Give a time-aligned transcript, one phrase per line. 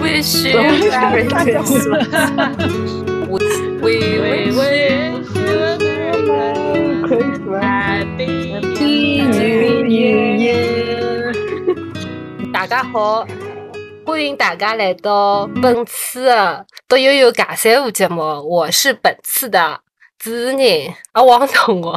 [0.00, 1.86] wish you Merry Christmas.
[3.82, 7.62] We wish you a Merry Christmas.
[7.62, 8.54] Happy
[9.32, 9.84] New
[10.38, 11.32] Year.
[12.52, 13.26] 大家好，
[14.04, 18.22] 欢迎大家来到本次的独悠悠尬三胡节目。
[18.22, 19.80] 我是本次的
[20.18, 21.92] 主持人阿王同学。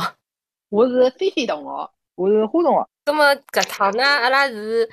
[0.70, 2.88] 我是菲菲同学，我是花同学。
[3.06, 4.90] 那么搿趟呢，阿拉是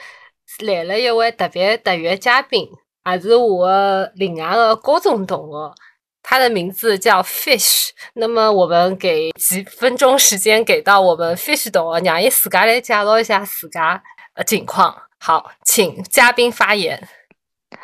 [0.61, 2.69] 来了一位特别特约嘉宾，
[3.09, 5.75] 还是我的另外的高中同学，
[6.23, 7.89] 他的名字叫 Fish。
[8.12, 14.02] 那么我们给几分钟时间给到我们 Fish 同学，让伊自家来介绍一下自家
[14.35, 14.95] 呃情况。
[15.19, 17.09] 好，请嘉宾发言。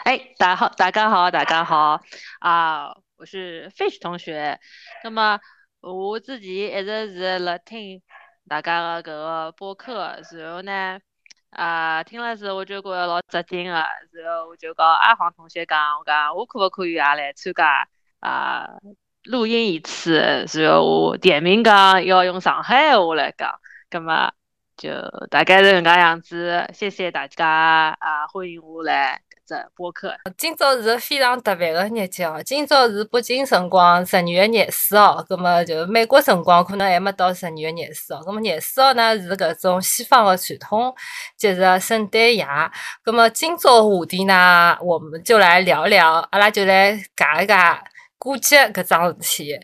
[0.05, 1.99] 哎，大家好，大家好，大家好
[2.41, 2.91] 啊！
[3.17, 4.61] 我是 Fish 同学。
[5.05, 5.41] 那么
[5.81, 8.03] 我自己一直是辣听
[8.47, 10.99] 大家的搿个播客，然后呢，
[11.55, 17.89] 啊，听了之后我就觉得老扎劲的，然后我就跟阿黄同学讲，我讲我可不可以也来参加
[18.21, 18.69] 啊
[19.25, 20.45] 录音一次？
[20.55, 24.33] 然后我点名讲要用上海话来讲，葛么
[24.77, 24.91] 就
[25.31, 26.69] 大概是搿能介样子。
[26.73, 29.23] 谢谢大家啊，欢迎我来。
[29.47, 32.41] 这播客，今朝是个非常特别的日节哦。
[32.45, 38.23] 今朝是北京辰光十二月廿四号，葛么就美国辰光可能还没到十二月廿四号。
[38.23, 40.95] 葛么廿四号呢是搿种西方的传统
[41.37, 42.47] 节日圣诞夜。
[43.03, 47.79] 葛么今朝话题呢，我们就来聊聊，阿拉就来讲一讲。
[48.17, 49.55] 过节搿桩事体，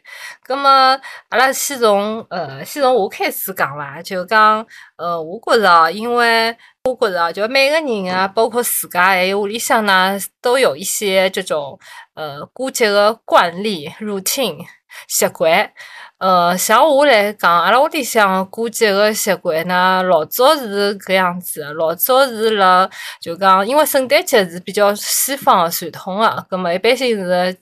[0.42, 11.78] 葛末阿拉先从呃先从我开始讲伐，就讲呃我觉着，因为我觉着啊，就每个人啊，包括自家还有屋里向呢，都有一些这种
[12.14, 14.64] 呃过节的惯例、routine
[15.06, 15.70] 习惯。
[16.16, 22.88] 呃，像我来讲，阿拉屋里向过节的习惯呢，老早是搿样子，老早是辣
[23.20, 27.56] 就讲，因为圣诞节是比较西方的传统个，葛末一般性是。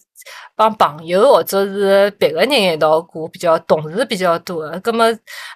[0.58, 4.80] 帮朋友或者是别个人一道过，比较同事比较多的。
[4.80, 5.04] 葛么，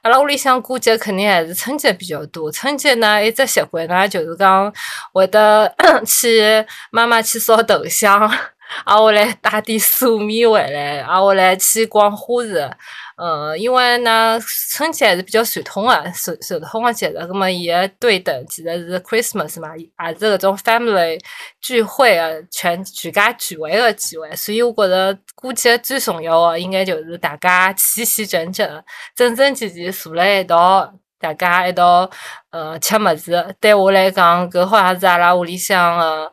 [0.03, 2.53] 阿拉屋里向过节肯定还是春节比较多。
[2.53, 4.72] 春节呢，一只习惯呢，就是讲
[5.12, 5.75] 会得
[6.06, 8.31] 去妈妈去烧头香，
[8.84, 12.71] 挨下来带点素面回来，挨下来去逛花市。
[13.16, 14.41] 呃，因为呢，
[14.71, 19.84] 春节还是比较传统的，传传统的节日，那么伊个对等其实是 Christmas 嘛，也
[20.19, 21.21] 是搿种 family
[21.61, 28.84] 聚会啊，全全家聚会的机会，所以我觉着过节最重要的应该就是大家齐齐整整、
[29.15, 30.93] 整整齐齐坐辣一道。
[31.22, 32.10] 大家一道
[32.50, 36.33] 呃吃么子，对我来讲，搿好像是阿拉屋里向的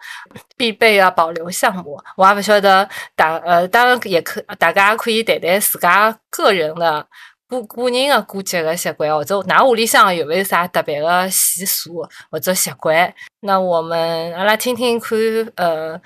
[0.57, 1.95] 必备的保留项目。
[2.17, 7.05] 我也勿晓得大呃，当然也可，大家可以谈谈自家个人的
[7.47, 13.13] 过个人的过节的习惯，或者㑚屋里向有没有啥特别的习俗或者习惯？
[13.41, 15.15] 那我们阿拉听听看，
[15.55, 16.01] 呃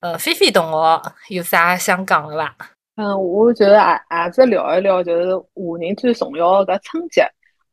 [0.00, 2.54] 呃，菲菲同学有啥想讲的伐？
[2.96, 7.26] 嗯，我觉得也也是聊一聊，就是华人最重要的春节。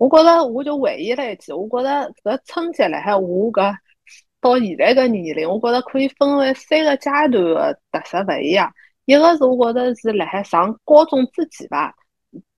[0.04, 3.74] 我觉着，我就回忆了一记，我觉着搿春节辣海我搿
[4.42, 8.70] 到现在搿年龄，我觉着可以分为三个阶段的特色勿一样。
[9.06, 11.94] 一个是我觉着是辣海上高中之前吧，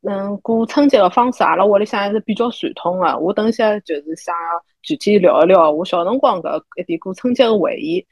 [0.09, 3.19] 嗯，过春节的方式，阿拉屋里向还是比较传统的。
[3.19, 4.33] 我等下就是想
[4.81, 8.03] 具体聊一聊我小辰光搿一点过春节的回忆。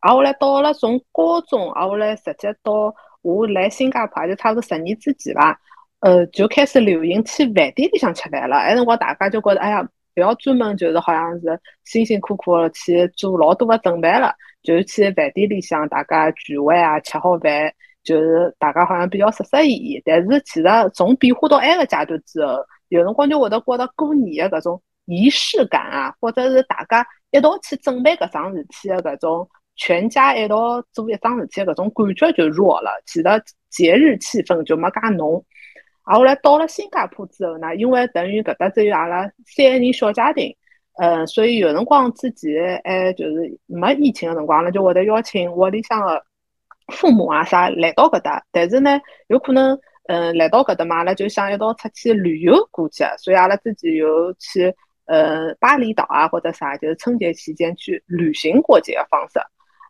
[0.00, 5.58] 挨下来到了从高中，挨下来直接到我来新加坡，就差不多十年之前吧。
[6.02, 8.56] 呃，就开始流行去饭店里向吃饭了。
[8.56, 20.02] 那辰光大家就觉得，哎呀，不要专门就是好像是辛辛苦苦去做老多的准备了，就去饭店里向大家聚会啊，吃好饭，就是大家好像比较适适意意。
[20.04, 22.56] 但是其实从变化到埃个阶段之后，
[22.88, 32.90] 有辰光就会得觉得过年的搿种仪式感啊，或者是大家一道去准备搿桩事体的搿种全家一道做一桩事体搿种感觉就弱了。
[33.06, 33.24] 其实
[33.70, 35.44] 节日气氛就没介浓。
[36.02, 40.52] 啊，后来到了新加坡之后呢，因为等于搿搭只有阿拉三个人小家庭，
[40.98, 46.24] 呃，所以有辰光自己还就是没疫情的辰光，阿拉就会得邀请屋里向的
[46.92, 48.44] 父母啊啥来到搿搭。
[48.50, 49.78] 但是呢，有可能，
[50.08, 54.74] 嗯，来到搿搭嘛，阿拉就想一道出去旅游过去，所以阿拉自己有去
[55.06, 59.38] 呃巴厘岛啊或者啥，就是春节期间去旅行过节的方式。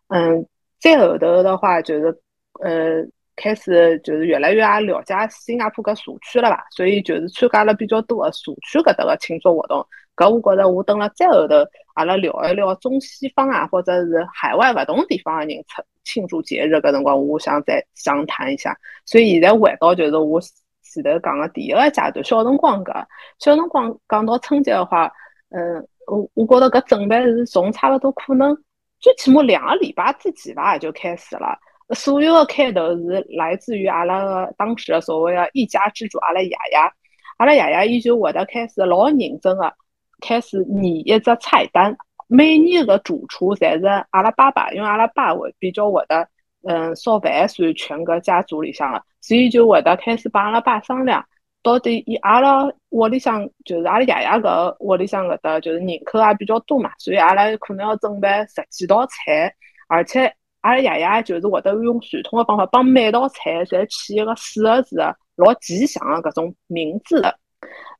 [0.09, 0.45] 嗯，
[0.79, 2.15] 再后头的话就是
[2.61, 3.03] 呃。
[3.35, 9.85] 开始就是越来越也了解新加坡搿社区了吧，所以就是参加了比较多的社区搿搭个庆祝活动。
[10.15, 11.55] 搿我觉着我等了再后头，
[11.95, 18.77] 阿拉聊一聊中西方啊，或者是海外勿同地方的人庆庆祝节日搿辰光，我想再详谈一下。
[19.05, 20.39] 所以现在回到就是我
[20.83, 22.93] 前头讲个第一个阶段，小辰光搿
[23.39, 25.11] 小辰光讲到春节的话，
[25.49, 28.55] 嗯，我我觉着搿准备是从差勿多可能
[28.99, 31.57] 最起码两个礼拜之前吧就开始了。
[31.93, 36.57] 所有的开头是来自于阿拉个当时的所谓的一家之主阿拉爷爷，
[37.37, 39.73] 阿拉爷爷伊就会得开始老认真的
[40.21, 41.95] 开始拟一只菜单。
[42.27, 46.27] 每年个主厨侪是阿拉爸爸，因为阿拉爸会比较会得，
[46.63, 51.23] 嗯，烧饭算全个家族里向了，所以就会得开始帮阿拉爸商量，
[51.61, 59.53] 到底以阿拉屋里向就是阿拉爷爷个屋里向搿搭就是人口也比较多嘛，所以阿拉可能要准备十几道菜，
[59.87, 60.33] 而且。
[60.63, 67.37] 阿拉爷爷就是会得用传统的方法，帮每道菜侪起一个四个字的老吉祥的搿种名字的，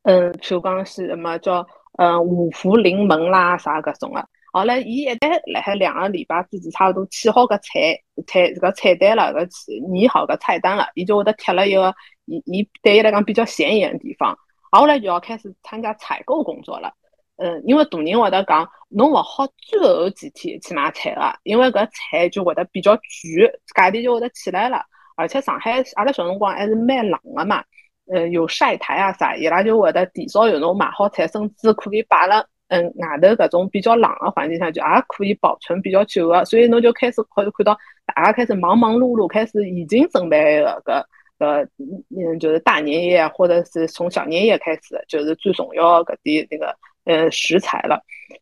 [0.03, 1.65] 嗯，譬如讲是什么叫
[1.97, 4.25] 嗯五福临门啦啥搿种的。
[4.53, 11.93] 好了，伊一旦辣海两个礼拜之前差不多起好搿菜菜搿菜单了，搿拟好搿菜单了，伊就会得贴了一个
[12.25, 14.37] 伊伊对伊来讲比较显眼的地方。
[14.71, 16.93] 后来就要开始参加采购工作了。
[17.37, 24.83] 嗯，因为大人会得讲，侬勿好最后几天去买菜个，因为搿菜就会得比较贵，价钿就会得起来了。
[25.15, 27.63] 而且上海阿拉小辰光还是蛮冷个嘛，
[28.11, 36.45] 嗯，有晒台啊啥，伊拉就会得提早有侬买好菜，甚至可以摆辣嗯外头搿种比较冷个环境下，就也可以保存比较久个。
[36.45, 37.75] 所以侬就开始可以看到
[38.05, 41.03] 大家开始忙忙碌碌，开始已经准备个搿
[41.39, 41.67] 搿
[42.15, 46.75] 嗯就是大年夜或者是从小年夜开始，就是最重要搿点那个。
[47.05, 48.01] 呃，食材了，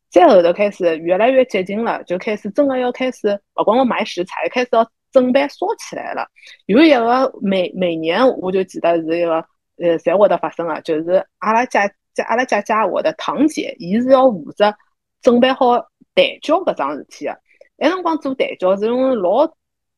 [0.10, 6.28] 再后头开始越来越接近了，就开始真的要开始，不光我买食材，开始要准备烧起来了。
[6.68, 9.44] 有一个每每年我就记得是一个，
[9.78, 14.74] 呃，在会得发生啊，就是阿拉家家阿拉家家我的堂姐，伊是要负责
[15.22, 15.78] 准备好
[16.14, 17.40] 蛋饺搿桩事体的。
[17.78, 19.52] 那辰光做蛋饺是用老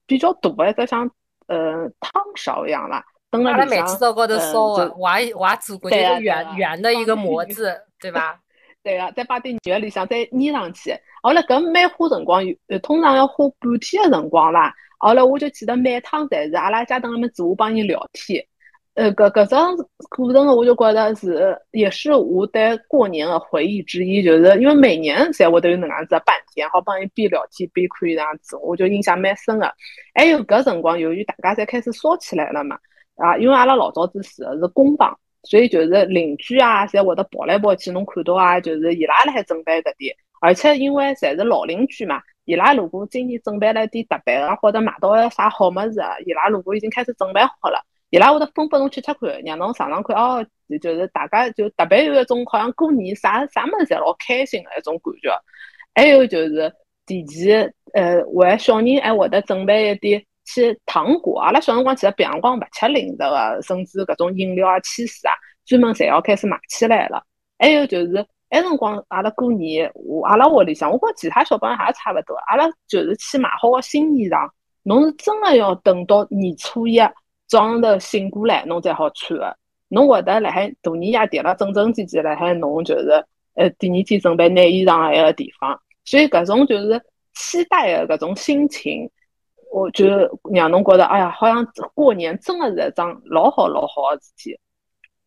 [0.05, 1.09] 比较大的一只像
[1.47, 8.39] 呃汤勺一样啦，阿拉煤气灶高头烧的，我也我也做过，就是圆圆的一个模子，对吧？
[8.83, 10.93] 对个，再把点肉里向再捏上去。
[11.21, 14.73] 后来搿蛮花辰光，有通常要花半天的辰光啦。
[14.97, 18.45] 后来我就记得每趟侪是阿拉家等里面做，我帮伊聊天。
[18.95, 24.21] 呃，搿搿种过程我就觉得是，也是我对过年的回忆之一。
[24.21, 29.73] 就是因为每年侪会得有能样子半天，好帮伊边聊天边看这样子，我就印象蛮深的。
[30.13, 32.77] 还有搿辰光，由于大家侪开始烧起来了嘛，
[33.15, 35.17] 啊，因为阿拉老早子住的是工房。
[35.43, 50.45] 所以就是邻居啊，侪会得跑来跑去，侬看到啊，就是伊拉辣海准备搿点，而且因为侪是老邻居嘛，伊拉如果今年准备了点特别的，或者买到啥好物事啊，伊拉如果已经开始准备好了，伊拉会得分拨侬吃吃看，让侬尝尝看哦，
[50.81, 55.29] 就是大家就特别有一种好像过年啥啥物事侪老开心的一种感觉。
[55.93, 56.73] 还有就是
[57.05, 60.23] 提前呃为小人还会得准备一点。
[60.45, 65.33] 去糖果，阿拉小辰光其实别辰光勿吃零食个，甚至搿种饮料啊、汽水啊，
[65.65, 67.23] 专门侪要开始买起来了。
[67.57, 74.49] 还有就是，埃辰光阿拉过年，我阿拉屋里向，我觉其他小朋友也差勿多，阿拉就是去买好个新衣裳，
[74.83, 76.99] 侬是真个要等到年初一
[77.47, 79.57] 早上头醒过来，侬才好穿个。
[79.89, 83.23] 侬会得辣海大年夜叠了整整齐齐辣海侬就是
[83.53, 86.99] 呃第二天准备拿衣裳个一个地方，所以搿种就是
[87.35, 89.09] 期待个搿种心情。
[89.73, 90.05] 我就
[90.53, 91.65] 让侬觉得，哎呀，好像
[91.95, 94.59] 过年真的是一桩老好老好的事体。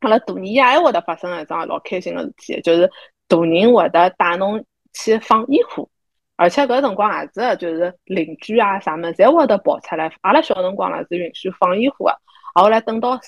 [0.01, 2.89] 阿拉大年夜还会得发生一桩老开心的事体，就是
[3.27, 5.89] 大人会得带侬去放烟火，
[6.37, 10.13] 而且搿辰光也是，就是邻居啊啥么，侪会得跑出来。
[10.21, 12.21] 阿拉小辰光呢是允许放烟火的，
[12.55, 13.19] 后来等到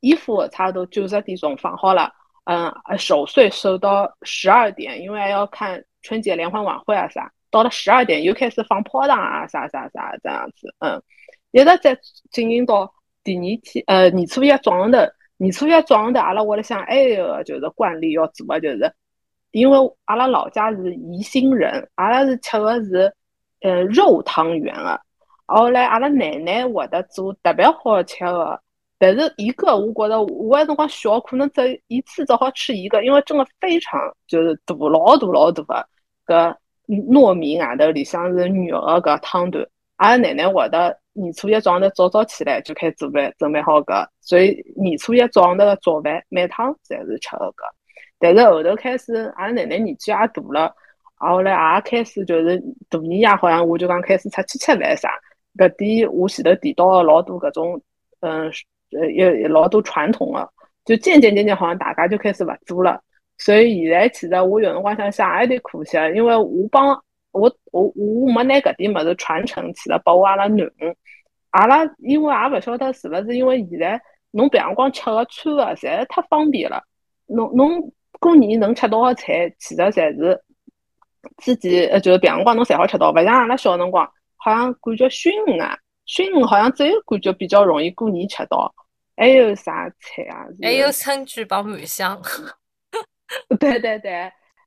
[0.00, 2.12] 烟火差不多九十点钟放好了，
[2.44, 7.32] 嗯，守岁守到十二点，因为要看春节联欢晚会啊啥。
[7.50, 11.02] 到了十二点又开始放炮仗啊，啥啥啥这样子，嗯，
[11.52, 11.98] 一直在
[12.30, 14.98] 进行到第二天，呃，年初一早上头，
[15.36, 18.92] 年初一早上头，阿拉屋里向还有个就是惯例要做的，就是
[19.52, 23.14] 因为阿拉老家是宜兴人，阿拉是吃的是
[23.60, 25.00] 呃肉汤圆的，
[25.46, 28.60] 后来阿拉奶奶会得做特别好吃的，
[28.98, 35.88] 但是一个我觉得我那辰光小，可能只一次只好吃一个，因为真的非常就是大老大老大的
[36.24, 36.58] 个。
[36.86, 39.66] 糯米外头里向是肉的搿汤团，
[39.96, 47.64] 阿拉奶奶会得年初一早上头早早起来就开始准备准备好搿，所以年初一早上头的早饭每趟侪是吃个搿。
[48.18, 50.74] 但是后头开始，阿拉奶奶年纪也大了，
[51.16, 55.10] 后来也开始就是大年夜好像我就讲开始出去吃饭啥，
[55.56, 57.80] 搿点我前头提到的老多搿种，
[58.20, 58.50] 嗯，
[58.92, 60.48] 呃，也老多传统的，
[60.84, 63.02] 就渐渐渐渐好像大家就开始勿做了。
[63.38, 66.88] 所以现在其实我有辰光想想也有点可惜，因为我帮
[67.32, 70.96] 我我我没拿搿点物事传承起来，拨我阿拉囡恩，
[71.50, 74.00] 阿拉因为也勿晓得是勿是因为现在
[74.30, 76.82] 侬别辰光吃个穿个侪太方便了，
[77.26, 80.42] 侬侬过年能吃到个菜，其实侪是
[81.36, 85.76] 自己呃就是平常光侬侪好吃到，勿像阿拉小辰光，好像感觉熏鱼啊，
[86.06, 88.74] 熏鱼好像只有感觉比较容易过年吃到。
[89.18, 90.44] 还有啥菜啊？
[90.62, 92.20] 还有春卷帮满香。
[93.58, 94.12] 对 对对，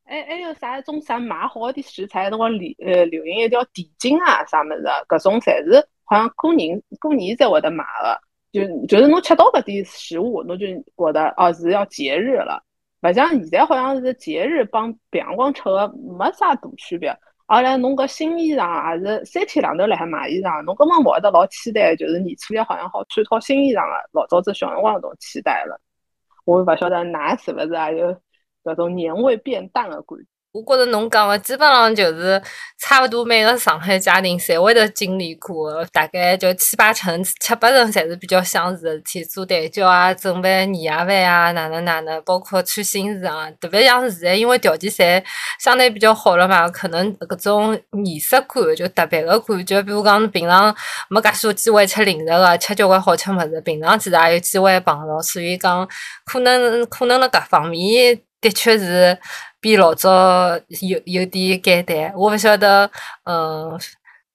[0.06, 8.22] 还还有啥种啥买好的食材，辰光流呃流行一条地筋啊啥么子，搿种侪是好像过年过年才会得买的。
[8.52, 10.66] 就就是侬吃到搿点食物，侬就
[10.98, 12.62] 觉得哦是要节日了。
[13.02, 15.88] 勿像现在好像是节日帮平常光吃的
[16.18, 17.16] 没啥大区别。
[17.46, 24.10] 而且侬搿新衣裳也是三天两头辣海买衣裳，侬根本勿会得老期待，就是年初一好像好穿套新衣裳个。
[24.14, 25.80] 老早子小辰光搿种期待了，
[26.46, 28.22] 我勿晓得㑚是勿是也有
[28.72, 30.26] 搿种年味变淡的感觉。
[30.52, 32.42] 我觉着侬讲的基本上就是
[32.80, 43.56] 差勿多每个上海家庭侪会得经历过，大概就七八成、七八成侪是比较相似的事体，做蛋饺啊、准备年夜饭啊、哪能哪能，包括穿新衣裳。
[43.60, 45.24] 特别像现在，因为条件侪
[45.60, 49.84] 相对比较好了嘛，可能搿种仪式感就特别个感觉。
[49.84, 50.76] 比如讲，平常
[51.12, 55.88] 没介许多机会吃零食个，吃交关好吃物事，平常其实也有机会碰到，所以讲
[56.26, 59.18] 可能可能辣搿方面的确是。
[59.62, 60.10] 比老早
[60.88, 62.90] 有有点简单，我不晓得，
[63.26, 63.78] 嗯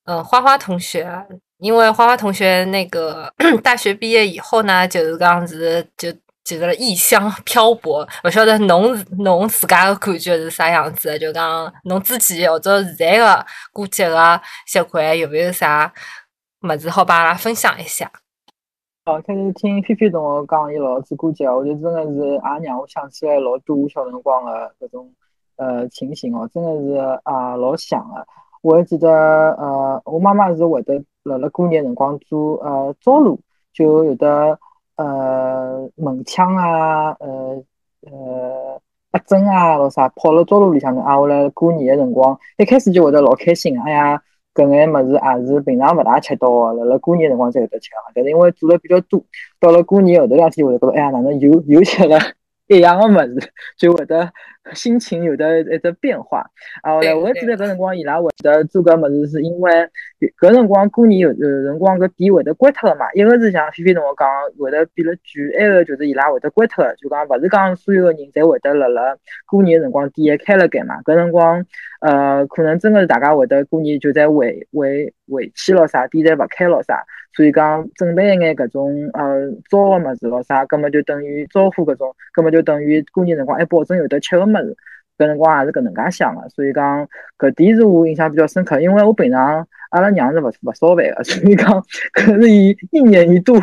[0.04, 1.08] 嗯，花花同学，
[1.56, 3.32] 因为花花同学那个
[3.64, 6.12] 大学毕业以后呢，就是讲是就
[6.44, 11.18] 就是异乡漂泊，不晓得侬侬自家的感觉是啥样子？
[11.18, 15.90] 就讲侬自己或者现在的过节的习惯有没有啥
[16.60, 18.12] 么子好帮阿拉分享一下？
[19.04, 25.12] 哦，开始听菲菲同学讲伊老子过节，我就真的是也让我想起来老多我小辰光的搿种
[25.56, 26.94] 呃情形哦，真的是
[27.24, 28.26] 啊老想的。
[28.62, 29.10] 我还记得
[29.58, 33.38] 呃，我妈妈是会得辣辣过年辰光做呃灶炉，
[33.74, 34.58] 就有的
[34.96, 37.62] 呃门腔啊，呃
[38.10, 38.80] 呃
[39.12, 44.22] 鸭胗啊，咾啥泡辣灶炉里向头啊，我来过年的辰光一开始就会得老开心，哎呀。
[44.54, 47.96] 搿眼物事也是平常勿大吃到个，辣辣过年辰光才会得吃个。
[48.14, 49.22] 但是因为做了比较多，
[49.60, 52.18] 到了过年后头两天，会得觉得，哎呀，哪能又又吃了
[52.68, 54.32] 一样个物事，就会得。
[54.72, 56.38] 心情有得一只变化
[56.80, 56.94] 啊！
[56.94, 59.70] 我还记得搿辰光伊拉会得做搿物事，是因为
[60.40, 63.04] 搿辰光过年有有辰光搿店会得关脱个嘛。
[63.12, 64.26] 一个是像菲菲同学讲
[64.58, 70.94] 会得变了贵，埃个就是伊拉会得关脱个，就讲勿是讲所有个人侪会得辣辣过年辰光店还开了盖嘛。
[71.02, 71.62] 搿辰光
[72.04, 77.02] 呃，可能真个是大家会得过年就在回回回去咯啥，店侪勿开了啥，
[77.34, 84.44] 所以讲准备一眼搿种呃招个物事咯啥，葛末就等于招呼搿种，葛末就等于过年辰光还保证有得吃个。
[84.44, 84.76] 么子，
[85.16, 87.08] 搿辰光也是搿能介想个，所以讲
[87.38, 91.82] 搿点是我印象比较深刻，因为我平常阿拉娘是勿勿烧饭个， 所以讲
[92.12, 93.54] 搿是伊一年一度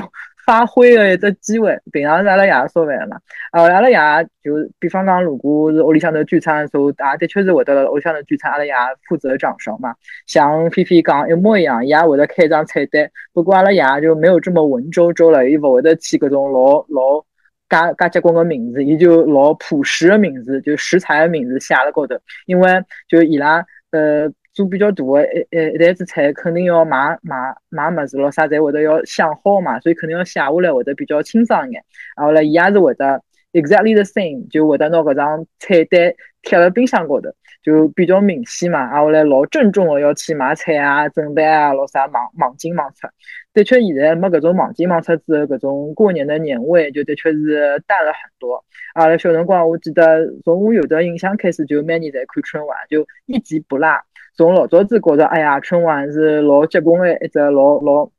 [0.45, 1.77] 发挥个一只机会。
[1.91, 3.19] 平常是阿拉爷烧饭个嘛，
[3.51, 8.73] 呃，阿拉爷就比方讲，如果是屋里向头聚餐的时候，也的确是会得屋里向头聚餐，阿拉爷
[9.07, 9.93] 负责掌勺嘛。
[10.27, 17.25] 像菲菲讲一模一样，伊也会得开一张菜单，不过阿拉爷就没有这么文绉绉了，伊勿会得起搿种老老。
[17.71, 22.13] 介介结棍个名字，伊就老朴实个名字，就食材个名字写了高头。
[22.45, 22.69] 因为
[23.07, 27.35] 就伊拉呃做比较大个一一一台子菜，肯定要买买
[27.69, 31.83] 买么子咯，啥侪会得要想好嘛，所以肯定要写下来会得比较清爽一眼。
[32.17, 33.21] 然后嘞，伊也是会得
[33.53, 37.29] exactly the same，就会得拿搿张菜单贴辣冰箱高头。
[37.63, 43.07] 就比较明显嘛，啊，后来老郑重的要去买菜啊、准备啊，老啥忙忙进忙出。
[43.53, 48.65] 的确，现在没搿种忙进忙出之后，搿种过年的年味就的确是淡了很多。
[48.95, 53.87] 啊，小辰光我记得从我有的印象开始，就每年在看春晚，就一集不落。
[54.35, 58.09] 从老早子觉着，哎呀，春晚是老结棍的一只老老。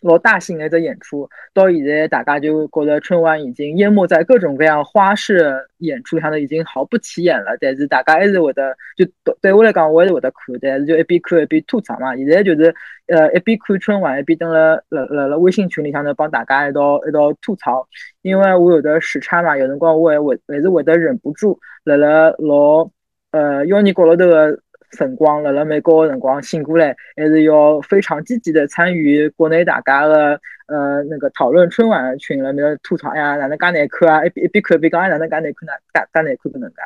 [0.00, 7.56] 老大型的一只演出，到现在大家就觉得春晚已经淹没在各种各样花式演出上头，已经毫不起眼了。
[7.58, 9.06] 但是大家还是会得，就
[9.40, 10.54] 对我来讲，我还是会得看。
[10.60, 12.14] 但是就一边看一边吐槽嘛。
[12.16, 12.74] 现在就是
[13.06, 17.88] 呃一边看春晚，一边登了了了了微信群里向头帮大家一道一道吐槽。
[18.20, 22.90] 因为我有的时差嘛，有辰光我还会还是会得忍不住了了老
[23.30, 24.60] 呃幺二角落头的。
[24.92, 34.24] 辰光辣辣美国的辰光醒过来，还是要非常积极的参与国内大家的呃那个讨论春晚群了，没有吐槽呀，哪能介难看啊？
[34.24, 35.72] 一边一边看一边讲，哎，哪能介难看呢？
[35.92, 36.76] 介介难看搿能介。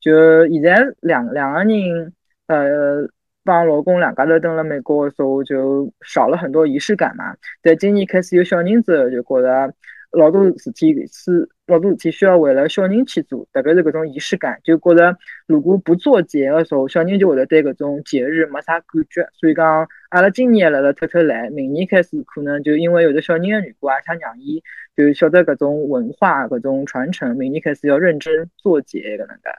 [0.00, 2.12] 就现在两两个人，
[2.48, 3.08] 呃，
[3.44, 7.34] 帮老公两家头蹲辣美国的时候，就少了很多仪式感嘛。
[7.62, 9.72] 但今年开始有小人之后，就觉得。
[10.12, 19.28] 老多事体是老多事体需要为了小人去做，特别是搿种仪式感，就觉着如果不做节的时候，小人就会得对搿种节日没啥感觉。
[19.34, 24.62] 所以讲，阿拉今年辣辣偷偷来，明年开始可能就因为有的小人的缘故啊，想让伊
[24.96, 29.50] 就晓得搿种文化、搿种传承，明年开始要认真做节搿能介。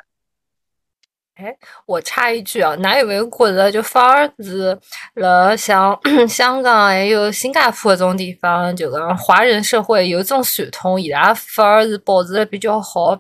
[1.38, 4.76] 哎，我插一句啊，哪有没有觉得就反而是
[5.16, 13.16] 了像 香港还有新加坡这种地方，就讲华人社会有种传统，伊拉反而是保持的比较好，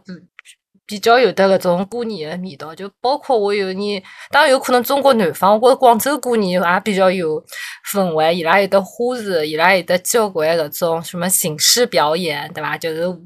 [0.87, 2.73] 比较有得搿种过年的味道。
[2.73, 4.01] 就包括我有年，
[4.31, 7.43] 当然有可能中国南方，我广州过年也比较有
[7.91, 12.77] 氛围，伊拉有的花市，伊拉有的交关搿种什么形式表演，对伐？
[12.77, 13.19] 就是舞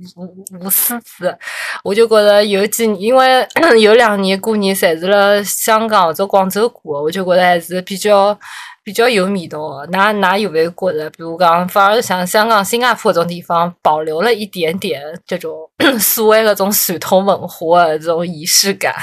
[0.59, 1.37] 舞狮子。
[1.83, 3.47] 我就觉得有几，因为
[3.79, 8.37] 有两年过年侪是辣香港或者广州过，我就觉得还是比较
[8.83, 9.87] 比较有味道的。
[9.91, 15.69] 那那有没有觉得，比如讲，反而像香港、新加坡这种地方，保留了一点点这种
[15.99, 18.93] 所谓的种传统文化的这种仪式感？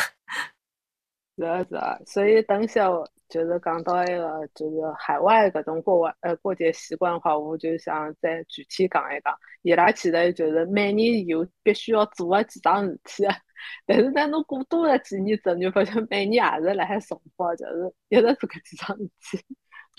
[1.36, 2.88] 是啊是啊，所以等下
[3.28, 9.32] 就是讲到一个就是海外搿种过完呃过节习惯的话，我就想再具体讲一讲。
[9.62, 13.24] 伊拉其实就是每年有必须要做的几桩事体，
[13.86, 19.44] 但是呢，侬过多了几年之后，就发现每年也是辣海重复，就是一直做搿几桩事体。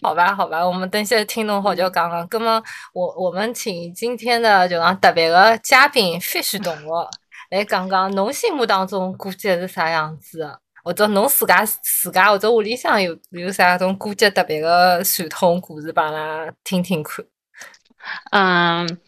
[0.01, 2.27] 好吧，好吧，我们等下听侬好就讲讲。
[2.31, 2.63] 那么
[2.93, 7.09] 我我们请今天的就讲特别的嘉宾 Fish 同学
[7.51, 17.25] 来讲讲侬心目当中过节是啥样子的，或者侬自家自家或者屋里向有有啥种过节特别的传统故事，帮阿拉听听看。
[18.31, 18.99] 嗯，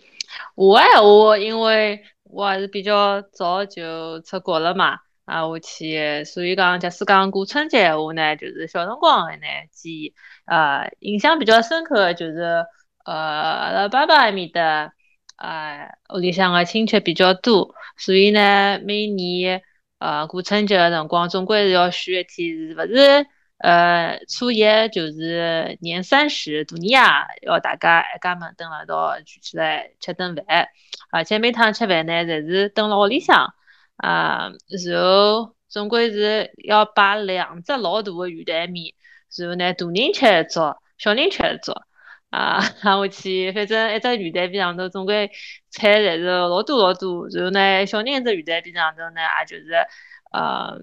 [0.55, 4.97] 我闲话，因为我还是比较早就出国了嘛，
[5.31, 10.13] 啊，我去，所以讲，假使讲过春节闲话呢，就是小辰光的呢记忆，
[10.45, 12.65] 呃，印象比较深刻的就是，
[13.05, 14.91] 呃，阿拉爸爸埃面搭，
[15.37, 19.61] 呃，屋里向个亲戚比较多，所以呢，每年
[19.99, 23.25] 呃过春节个辰光，总归是要选一天，是勿是？
[23.59, 26.99] 呃，初一就是年三十，大年夜
[27.47, 30.67] 要大家一家门蹲辣一道聚起来吃顿饭，
[31.09, 33.53] 而且每趟吃饭呢，侪是蹲辣屋里向，
[34.01, 34.51] 啊，
[34.85, 38.93] 然后总归是要摆两只老大的鱼蛋面，
[39.37, 41.83] 然后呢，大人吃一桌，小人吃一桌，
[42.29, 45.29] 啊， 然后去，反正一只鱼蛋边上头总归
[45.69, 49.71] 菜侪是老多老多，然后呢，小人一只鱼蛋边上头呢，也就是。
[50.33, 50.79] 呃，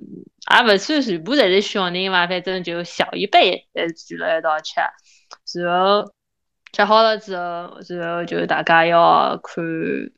[0.55, 4.75] 也勿算全部侪是小人嘛，反正就小一辈呃聚了一道吃，
[5.59, 6.13] 然后
[6.73, 9.65] 吃好了之后，然后就大家要看，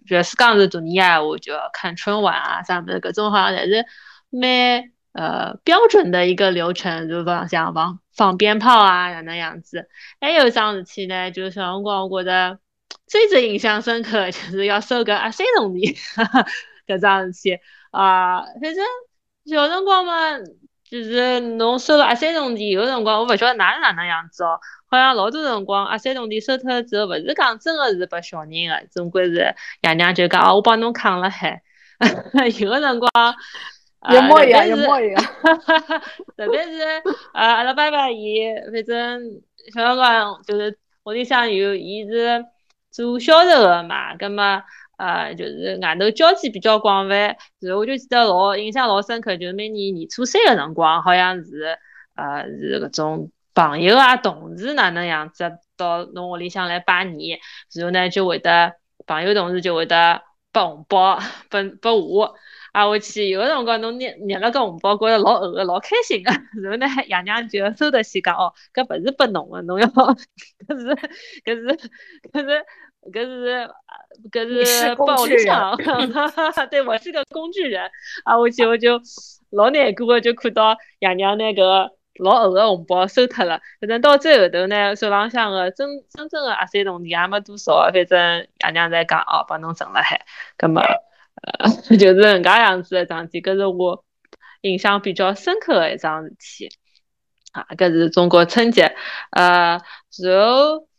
[0.07, 3.87] 若是讲是大年夜话，就要看春晚啊啥么子，搿种好像侪是
[4.31, 9.89] 蛮呃标准的一个流程，就讲像放放鞭炮啊哪能样子。
[10.21, 12.59] 还有桩事体呢，就是小辰光我觉得
[13.07, 15.97] 最最印象深刻，就是要收个压岁铜钿，
[16.87, 17.59] 搿桩事体
[17.91, 18.85] 啊，反正。
[19.47, 20.13] 小辰光嘛，
[20.91, 24.59] 就是侬收了压岁铜钿，有辰光我勿晓得哪是哪能样子哦，
[24.91, 31.63] 好像老多辰光压岁铜钿收脱了之后，勿是讲真个是拨小人个，总归是爷娘就讲哦，我帮侬扛了海。
[32.59, 33.11] 有个辰光，
[34.11, 35.23] 一模一样，一模一样。
[36.37, 36.81] 特别是
[37.35, 38.41] 呃，阿拉爸爸伊，
[38.73, 39.23] 反正
[39.73, 42.45] 小辰光就是屋里向有，伊是
[42.91, 44.63] 做销售的嘛，葛末。
[45.01, 51.79] 呃，就是外头交际比较广泛，然后我就记得老印象老深刻，就是每年年初三的辰光，好像是
[52.15, 57.39] 呃是搿种朋友啊、同事哪能样子到侬屋里向来拜年，
[57.73, 58.75] 然后呢就会得
[59.07, 60.21] 朋友同事就会得
[60.53, 62.35] 拨红包拨拨我，
[62.73, 66.31] 啊我去有个辰光侬捏捏了个红包，觉着老厚个，老开心个，
[66.63, 70.19] 然后呢爷娘就收得先讲哦，搿勿是拨侬个，侬要搿
[70.79, 70.95] 是
[71.43, 71.91] 搿是
[72.35, 72.67] 搿是。
[73.13, 73.71] 搿是
[74.31, 75.75] 搿是帮里向，
[76.71, 77.91] 对我是个工具人
[78.25, 78.39] 啊！
[78.39, 79.01] 我就我就
[79.51, 83.61] 老难过个，就看到爷娘那个老厚个红包收脱了。
[83.81, 90.21] 反正到最后头呢，手浪向个真真正个压岁铜钿也没多少，反正爷娘在讲哦，帮侬存了海，
[90.59, 94.05] 葛么呃 就是搿介样子一桩事体，搿是我
[94.61, 96.69] 印象比较深刻个一桩事体
[97.53, 97.67] 啊！
[97.79, 98.95] 搿是中国春节，
[99.31, 99.81] 呃，
[100.23, 100.90] 然后。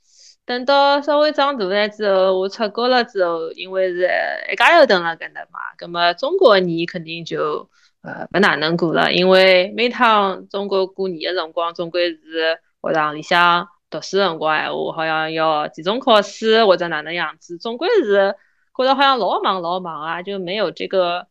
[0.51, 4.09] 等到稍微长大了之后，我出国了之后，因为是
[4.51, 7.69] 一家头蹲辣搿搭嘛，葛末中国年肯定就
[8.01, 18.35] 呃勿哪能过了，因为每趟中国过年的辰光，总归是学堂里向读书辰光闲话，好像要期中考试或者哪能样子，总归是
[18.75, 21.27] 觉得好像老忙老忙啊，就没有这个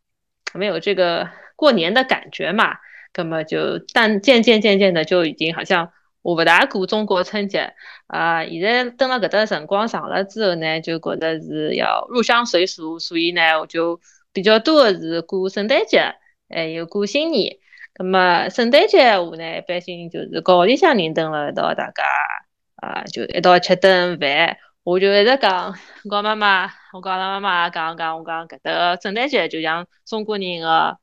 [0.55, 2.79] 没有这个过年的感觉嘛，
[3.13, 5.93] 葛末就但渐渐渐渐的就已经好像。
[6.23, 7.73] 我勿大过中国春节，
[8.11, 14.01] 啊，现在等了搿搭辰光长了之后呢，就觉得是要入乡随俗，所以呢，我就
[14.33, 16.17] 比较多的是过圣诞节，
[16.49, 17.57] 还有过新年。
[17.95, 22.03] 葛么圣诞节话呢，一般性就是跟屋里向人蹲了一道，大家
[22.77, 24.57] 啊就一道吃顿饭。
[24.83, 30.99] 我就一直讲，我讲妈妈，我讲阿拉妈妈讲讲，我讲搿搭圣诞节就像中国人的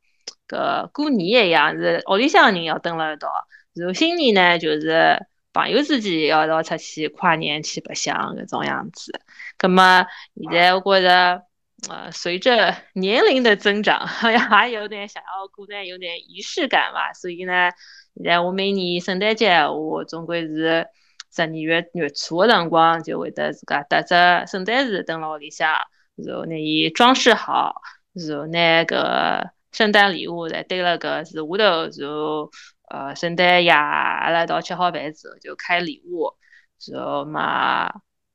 [0.46, 3.30] 搿过年一样，是屋里向人要蹲了一道，
[3.74, 9.20] 然后新年呢就是朋友之间要一道出去跨年去白相搿种样子。
[9.56, 11.42] 葛么现在我觉着，
[11.88, 17.70] 呃，随着年龄的增长，好像还有点想要过点有点仪式感嘛，所以呢，
[18.14, 20.86] 现在我每年圣诞节我总归是
[21.34, 24.14] 十二月月初的辰光就会得自家搭只
[24.50, 25.72] 圣诞树蹲辣屋里向，
[26.16, 27.80] 然后拿伊装饰好，
[28.12, 32.50] 然后拿搿圣诞礼物侪堆辣搿树下头，然后
[32.90, 36.34] 呃圣诞夜阿拉一道吃好饭之后就开礼物，
[36.92, 37.92] 然后嘛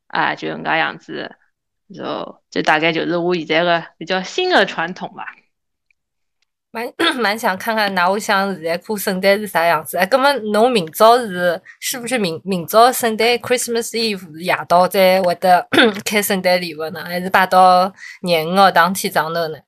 [0.07, 1.35] 啊就搿能介样子，
[1.87, 5.25] 然后这大概就是我现在个比较新的传统吧。
[6.75, 9.95] 蛮 蛮想看看㑚屋里向现在过圣诞是啥样子。
[9.95, 15.67] 哎，葛么侬明朝是是不是明明朝圣诞 Christmas Eve 夜到再会得
[16.03, 17.03] 开圣诞礼物呢？
[17.05, 19.59] 还是摆到廿五号当天上头呢？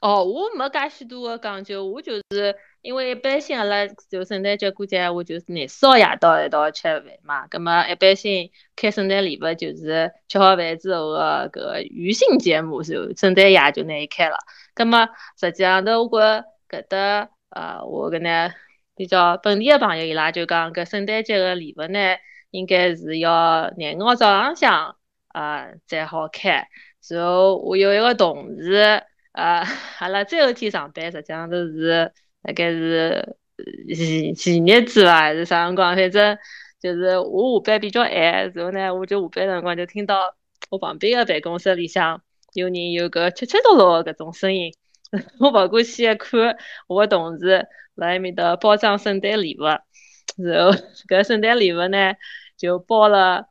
[0.00, 7.46] 哦，我没介许多个讲究，我就是因为一般性阿拉就圣诞节过节，我就是廿四号夜到一道吃饭嘛。
[7.48, 14.36] 葛么一般性开圣诞礼物就是吃好饭之后个搿个余兴节目，就圣诞夜就拿伊开了。
[14.74, 18.50] 葛么实际上头，我觉搿搭呃，我搿呢
[18.96, 22.16] 比较本地个朋友伊拉就讲搿圣诞节个礼物呢，
[22.50, 24.96] 应该是要廿五号早浪向
[25.34, 26.68] 呃才好开。
[27.08, 29.02] 然后我有一个同事。
[29.32, 29.62] 呃，
[30.00, 32.12] 阿拉最后一天上班，实际上都是
[32.42, 33.36] 大概是
[33.94, 35.94] 前前日子吧，还是啥辰光？
[35.94, 36.38] 反正
[36.80, 40.34] 就是我下班比较晚，然后呢，我就下班辰光就听到
[40.70, 42.22] 我旁边个办公室里向
[42.54, 44.72] 有人有个七七落落个搿种声音。
[45.40, 49.64] 我跑过去一看，我个同事辣埃面搭包装圣诞礼物，
[50.42, 50.72] 然后
[51.08, 52.14] 搿圣诞礼物呢
[52.56, 53.48] 就包了，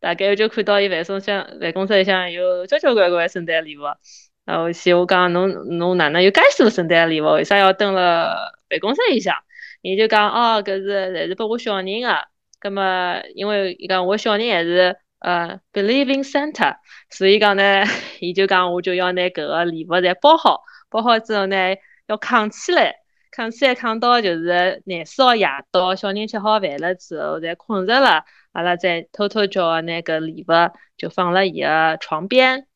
[0.00, 3.82] 大概就看到伊办公室办公室里向有交交关关圣诞礼物。
[4.44, 7.32] 然后去我讲侬侬哪能有介许多圣诞礼物？
[7.32, 9.34] 为啥要蹲辣办公室里向？
[9.82, 12.08] 伊就讲哦，搿是侪是拨我小人个。
[12.60, 12.82] 葛末
[13.34, 16.76] 因为伊讲我小人还是呃，Believing Santa，
[17.10, 17.84] 所以讲呢，
[18.20, 21.56] 伊就讲我就要拿搿个礼物侪包好，包好之后呢，
[22.06, 22.94] 要扛起来，
[23.30, 30.52] 扛起来扛到就是廿四号夜到，小人吃好饭了之后，侪困着了，阿拉再偷偷叫拿搿礼物
[30.96, 32.66] 就放辣伊个床边，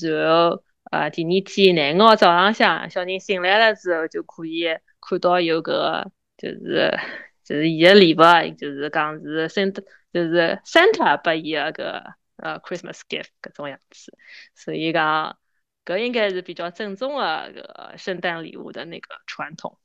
[0.00, 0.62] 然后。
[0.96, 4.64] 呃，第二天廿五号早浪向，小人醒来了之后，就可以
[4.98, 6.98] 看到有个就是
[7.44, 9.82] 就是伊个礼物，就是讲是圣就
[10.24, 12.02] 是 Santa 拨伊个个
[12.36, 14.16] 呃 Christmas gift 搿种样子，
[14.54, 15.36] 所以讲
[15.84, 19.76] 搿应该是比较正宗的个圣诞礼物的那个传统。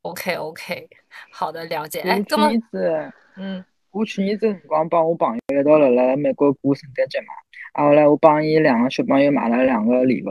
[0.00, 0.88] OK OK，
[1.32, 2.00] 好的了解。
[2.00, 7.26] 哎，去年子，嗯，我去年子辰光帮我朋友一道辣辣美国过圣诞节嘛。
[7.74, 10.28] 后来我帮伊两个小朋友买了两个礼物，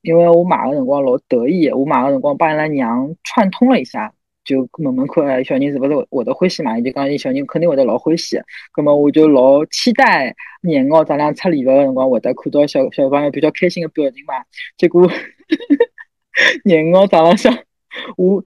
[0.00, 4.12] 因为我买个辰光老得意，我买个辰光帮伊拉娘串通了一下，
[4.44, 6.78] 就问问看小人是不是会得欢喜嘛？
[6.78, 8.40] 伊就讲伊小人肯定会得老欢喜，
[8.72, 14.34] 葛么我就老期待廿五号早浪出礼物个辰光会得看到小小朋友比较开心的表情嘛。
[14.78, 15.10] 结果
[16.64, 17.54] 廿五号早浪向
[18.16, 18.42] 我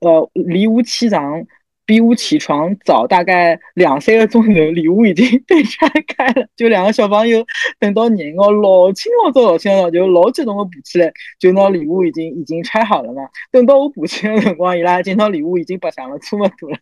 [0.00, 1.44] 呃离我起床。
[1.90, 6.46] 比我起床早大概两三个钟头，礼物已经被拆开了。
[6.54, 7.44] 就两个小朋友
[7.80, 13.22] 等到年我老清老早老清早就老激动的爬起来，就拿礼物已经已经拆好了嘛。
[13.50, 16.78] 等到我爬起来的辰光，伊拉已经拿礼物已经白相了差不多了。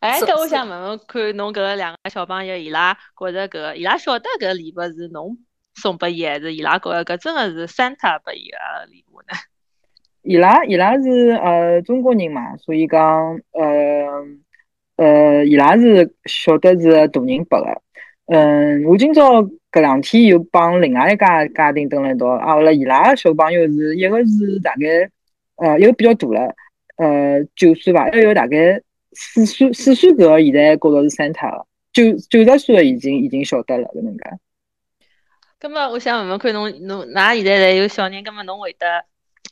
[0.00, 5.38] 哎，搿我想问问看，侬搿两个小朋友，伊拉觉着搿伊拉晓得搿礼物是侬
[5.76, 9.38] 送拨伊，还是伊拉觉着搿真的是 Santa 拨伊个礼物呢？
[10.22, 14.24] 伊拉伊拉是呃中国人嘛，所以讲呃
[14.96, 17.82] 呃伊拉是晓得是大人拨个。
[18.26, 25.10] 嗯，我今朝搿两天又帮另外一家家庭蹲辣一道，啊，后来伊拉小朋友是一个是大概
[25.56, 26.54] 呃一个比较大了，
[26.96, 34.24] 呃九岁吧，还有大概四岁四岁搿个现在觉着是 Santa 了，九九十岁已经已经晓得了搿能介。
[35.58, 38.86] 葛末我想问问看侬侬㑚现在侪有小人，葛末侬会得？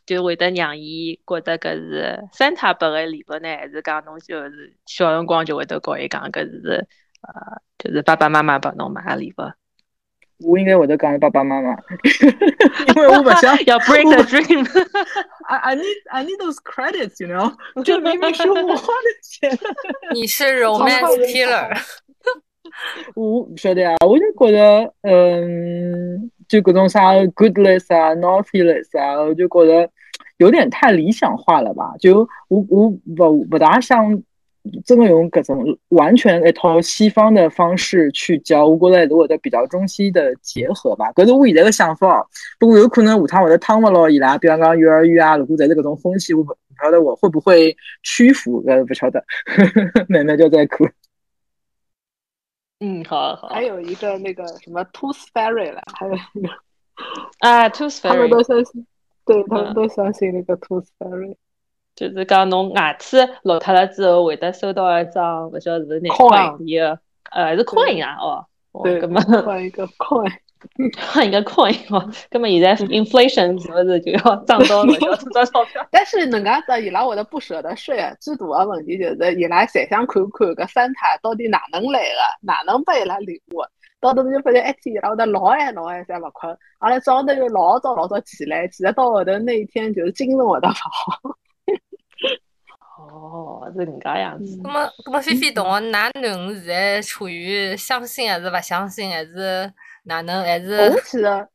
[0.04, 6.86] 就会得让伊觉得搿是 Santa 拨个礼物呢，还是讲侬就是小辰光就会得告伊讲搿是
[7.22, 9.42] 呃，就是爸爸妈妈帮侬买个礼物。
[10.44, 11.70] 我应该会得讲爸爸妈妈，
[12.94, 14.64] 因为我不想 要 break the dream。
[15.48, 17.54] I I need I need those credits，you know？
[17.82, 19.58] 这明明是我花的钱。
[20.12, 21.74] 你是 romance killer。
[23.14, 26.30] 我不晓得啊，我就觉得嗯。
[26.48, 29.88] 就各种啥 goodless 啊，naughty list 啊，我就觉得
[30.38, 31.94] 有点太理想化了吧。
[31.98, 34.22] 就我我不不大想
[34.84, 41.12] 真的用搿种完全一套西方的方式去教，我觉着还是会得比较中西的结合吧。
[41.14, 42.26] 搿是我现在的想法。
[42.58, 49.24] 不过有可能下趟会得趟勿牢伊拉，比方讲幼儿园啊，如果侪是搿种风气，我不不晓得我会不会屈服，呃不晓得，
[50.08, 50.86] 慢慢就在看。
[52.80, 53.48] 嗯，好好。
[53.48, 56.48] 还有一个那个什么 Tooth Fairy 了，还有一个
[57.40, 58.86] 啊，Tooth Fairy，都相信，
[59.24, 61.36] 对他们嗯都相信那个 Tooth Fairy。
[61.94, 70.30] 就是讲侬牙齿落脱了之后，会得收到一张勿晓得是哪行钿的，呃，是 coin 啊，哦，哦对，搿么换一个 coin。
[70.98, 75.86] 换一个 coin 哦，葛么现在 inflation 是不是就要涨到勿晓得多少钞票？
[75.92, 83.62] 但是能介子伊拉会得不舍得税啊，最大的问题就是伊拉侪想看看搿三胎到底哪能来的，哪能拨伊拉礼物。
[83.98, 91.20] 到头就发现一天伊拉会得老晚老晚侪勿困，阿拉早头又老早老早起来，其实到后头那一天就是精神会得勿好。
[92.98, 94.60] 哦，是搿能介样子。
[94.62, 99.72] 那么，那么菲菲同学，㑚囡恩现在处于相信还是勿相信，还是
[100.06, 100.44] 哪能？
[100.44, 101.48] 还是我其实，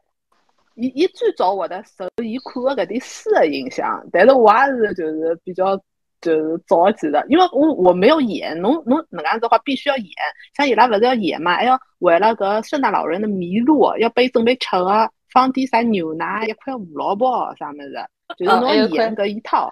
[0.75, 5.77] 伊伊最早会得受伊看个搿点书的影响，但是我也是就是比较
[6.19, 10.07] 就是早期的，因为我我没有演，侬侬能样子的话必须要演，
[10.55, 18.05] 像伊拉勿是要演嘛，还要为了搿圣诞老人的麋鹿要备准备吃的，放点啥牛奶，一块胡萝卜啥物事，
[18.37, 19.69] 就是侬演搿一套。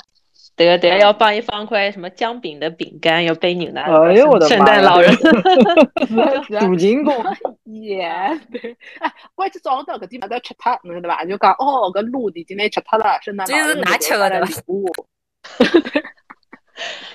[0.55, 3.83] 对个对个，要放一放块什么姜饼的饼干，要备牛奶。
[3.83, 5.15] 哎呦我的圣妈圣诞老人，
[6.59, 7.15] 主人公，
[7.81, 11.23] 耶对，哎，关键早上到搿点物事要吃脱，侬晓得伐？
[11.23, 14.85] 就讲哦，搿鹿已经拿吃脱了，圣诞老这是人㑚吃的对伐礼物。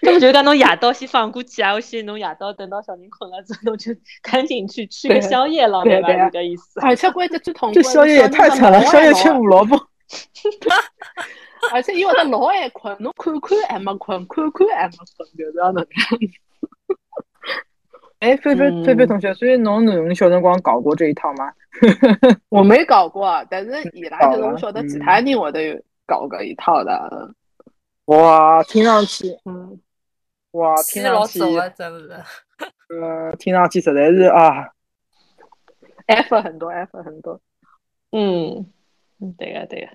[0.03, 5.85] 那么就是讲侬夜到先放过去啊，我先侬夜到等到小人困了之后，侬就赶紧去吃个宵夜了，吧？
[5.85, 6.81] 对对这个意思。
[6.81, 9.79] 而且关键最痛苦这宵夜也太惨了，宵夜吃胡萝卜。
[11.73, 15.91] 而且因为他老爱困，侬看看还没困，看看还没困，就是要能介。
[18.21, 21.53] 哎，菲菲菲菲同学，所以侬囡恩小辰光搞过这一套吗？
[22.49, 27.35] 我没搞过，但是伊拉就是我晓得其他人我都有搞过一套的。
[28.07, 29.81] 哇，听上去嗯，
[30.53, 32.11] 哇，听上去走啊，真是。
[32.89, 34.69] 呃，听上去实在是啊
[36.07, 37.41] ，，F 很多，F 很多。
[38.13, 38.67] 嗯
[39.33, 39.89] 对个对个。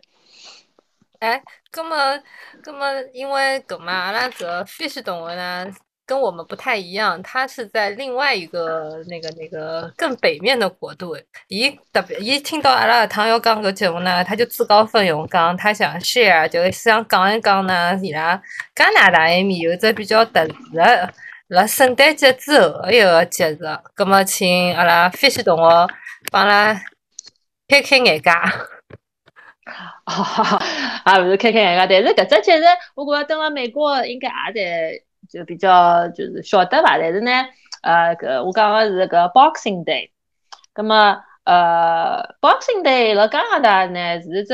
[1.20, 1.42] 哎，
[1.76, 2.24] 那么，
[2.66, 5.68] 那么，因为搿嘛，阿拉搿 fish 同学呢，
[6.06, 11.18] 跟我们不太一样，他是在另外一个那个那个更北面的国度。
[11.50, 18.42] 伊特别，伊听到阿拉搿趟要讲搿节目呢，他就自告奋勇讲，他想 share，就是想讲一讲呢，伊拉
[18.74, 21.14] 加拿大埃面有只比较特殊的，
[21.50, 23.58] 辣圣诞节之后一个节日。
[23.94, 25.88] 葛么，请阿拉 fish 同学
[26.32, 26.82] 帮阿拉
[27.68, 28.32] 开开眼界。
[30.06, 30.62] 哦，
[31.16, 32.64] 也勿是开开眼界，但是搿只节日，
[32.96, 36.98] 我觉着蹲辣美国应该也得就比较就是晓得伐？
[36.98, 37.32] 但是呢，
[37.82, 40.12] 呃，搿我讲个是搿 Boxing Day，
[40.74, 44.54] 葛么呃 Boxing Day 辣加拿大呢是只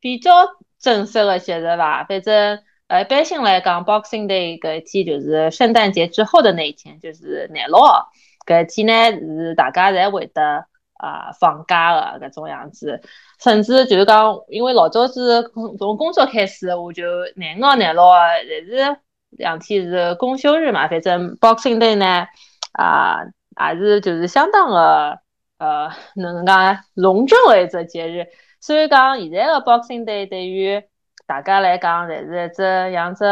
[0.00, 0.32] 比较
[0.80, 2.04] 正式的节日伐？
[2.04, 8.10] 反正呃一般性来讲，Boxing Day 搿一天就是圣诞节之后的那一天，就是廿六号，
[8.46, 10.66] 搿一天呢是大家侪会得
[10.98, 13.00] 啊、放假的搿种样子。
[13.42, 17.04] 甚至就是讲，因为老早子工从工作开始，我就
[17.36, 18.96] 廿五号、廿六号侪是
[19.30, 20.88] 两天是公休日嘛。
[20.88, 22.26] 反正 Boxing Day 呢，
[22.72, 23.24] 啊，
[23.72, 25.20] 也是就是相当的
[25.58, 28.26] 呃，哪能讲隆重的一只节日。
[28.60, 30.82] 所以讲，现在的 Boxing Day 对于
[31.26, 33.24] 大家来讲，侪是一只像只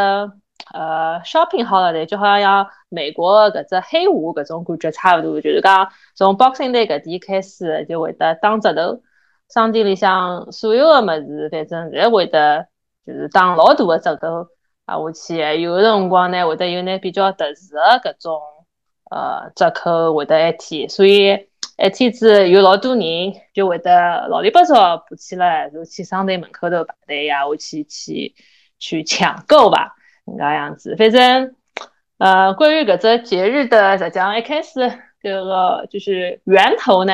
[0.73, 5.41] 呃 shopping holiday，就好像像美国的搿只黑五搿种感觉差勿多。
[5.41, 9.03] 就是讲，从 Boxing Day 搿天开始，就会得打折头。
[9.49, 12.67] 商店里向所有的物事，反正侪会得
[13.07, 14.49] 就是打老大的折扣
[14.87, 18.41] 啊，下去有的辰光呢会得有眼比较特殊的搿种
[19.11, 23.03] 呃折扣会得一天，所以一天子有老多人
[23.53, 28.35] 就会得老里八早爬起来，就去商店门口头排队呀，下去去
[28.79, 29.95] 去抢购吧，
[30.27, 30.97] 搿能介样子。
[30.97, 31.55] 反正
[32.19, 34.81] 呃，关于搿只节日的，实际上一开始
[35.23, 37.13] 搿个就是源头呢。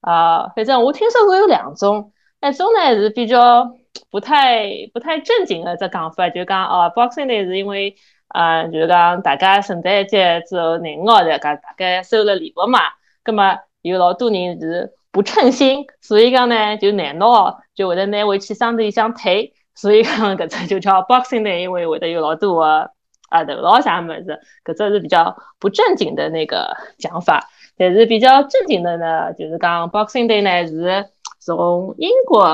[0.00, 2.12] 啊，反正我听说过有两种，
[2.42, 3.74] 一种呢是比较
[4.10, 7.96] 不太不太正经的只讲法，就讲哦，Boxing Day 是因为
[8.28, 12.80] 啊，就是讲大家圣诞节之后廿五号大家大概收了礼物嘛，
[13.22, 22.90] 葛么有老多人是不称心，所以讲呢就廿六号就会得拿回去商店里向退，所以讲搿只就叫 Boxing Day，因为会得有老多个
[23.28, 27.48] 啊头劳啥物事，搿只是比较不正经的那个讲法。
[27.76, 31.10] 但是比较正经的呢，就是讲 Boxing Day 呢是
[31.40, 32.46] 从英国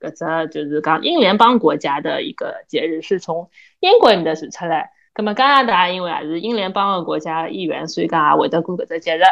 [0.00, 4.92] 搿只就是讲英联邦国家的一个节日，是从英国里面传出来。
[5.14, 9.22] 咁么加拿大因为也是英联邦个国家一员，所以讲也会得过搿只节日。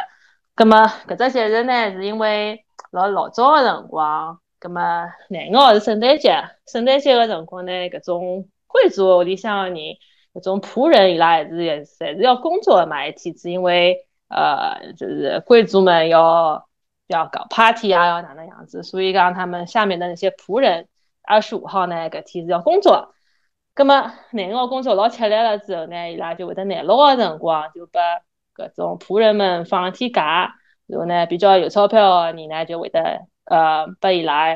[0.57, 9.79] 咁么搿只节日呢，是因为老老早个辰光，咁么廿五号是圣诞节，圣诞节个辰光呢，搿种贵族屋里向个人，
[10.35, 16.69] 搿种仆人伊拉还是也侪是要工作个嘛，一天子因为呃，就是贵族们要
[17.07, 20.89] 要搞 party 啊，要哪能样子，所以讲他们下面的那些仆人，
[21.23, 23.15] 二十五号呢搿天是要工作。
[23.75, 28.01] 咁么廿五号工作老吃力了之后呢，伊拉就会得廿六号辰光就把。
[28.57, 30.55] 搿种仆人们放一天假，
[30.87, 34.55] 然后呢，比较有钞票的人呢，就会得呃，拨伊拉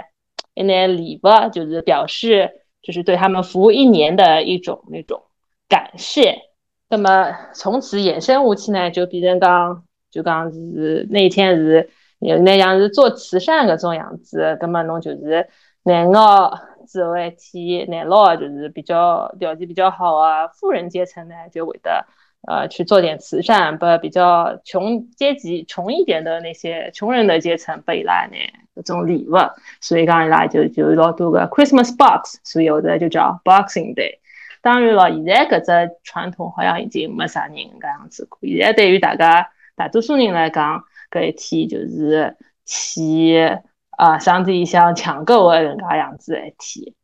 [0.54, 2.50] 一眼礼物，就是表示
[2.82, 5.22] 就是对他们服务一年的一种那种
[5.68, 6.42] 感谢。
[6.88, 14.58] 那么从此衍生下去呢，就变成讲，就讲是那天是有那样是做慈善搿种样子。
[14.60, 15.48] 那么侬就是
[15.84, 16.52] 廿五号
[16.88, 22.06] 之后一天，廿六号就是比较条件比较好啊富人阶层呢，就会得。
[22.46, 28.36] 呃，去做点慈善，把比较穷阶级、穷一点的那些穷人的阶层拨伊拉呢
[28.74, 29.36] 这种礼物，
[29.80, 34.20] 所以讲伊拉就就老多个 Christmas box，所以有的就叫 Boxing Day。
[34.62, 38.38] 当然了，现在搿只传统好像已经没啥人搿样子过。
[38.42, 43.58] 现在对于大家大多数人来讲，搿一天就是去
[43.90, 46.94] 啊商店里向抢购的人家样子一天。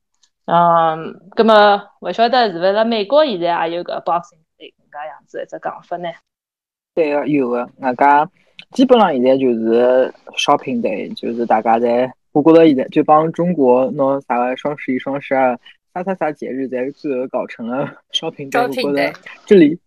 [0.46, 4.45] 嗯，葛么勿晓得是勿是美国现在也有个 Boxing？
[4.59, 6.09] 搿样子一只讲法呢？
[6.95, 8.31] 对个，有个，外加
[8.73, 15.59] 基本上现在就是 shopping day，就是大家在，我觉着现在就帮中国拿啥个双十一、双十二
[15.92, 18.87] 啥啥啥节日，在最后搞成了 shopping day。
[18.87, 19.12] 我觉得
[19.45, 19.79] 这里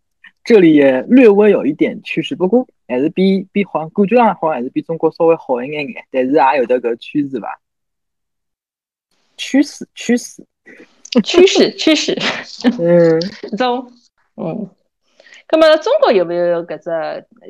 [0.44, 7.60] 这里也略微有一点趋势，不过还是比比好，感觉上好像还是比中国稍微好一眼眼，但是也有得个趋势吧？
[9.36, 10.46] 趋势，趋势，
[11.24, 12.18] 趋势，趋势。
[12.80, 13.20] 嗯，
[13.58, 13.92] 中，
[14.40, 14.70] 嗯。
[15.52, 16.90] 那么中国有没有搿只？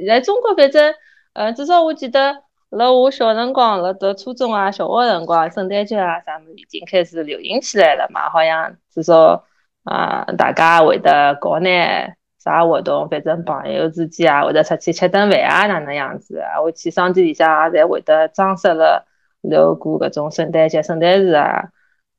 [0.07, 0.93] 在中国反正，
[1.33, 8.29] 呃，至少我记得，辣我小辰光，辣读初中啊、小学辰光，圣诞节啊啥物已经开始流行起来了嘛。
[8.29, 9.43] 好像至少
[9.83, 16.61] 啊，大家会得搞眼啥活动，反正朋友之间啊，会得出去吃顿饭啊，哪能样子啊？
[16.61, 19.05] 我去商店里向啊侪会得装饰了，
[19.41, 21.69] 留过搿种圣诞节、圣诞树啊，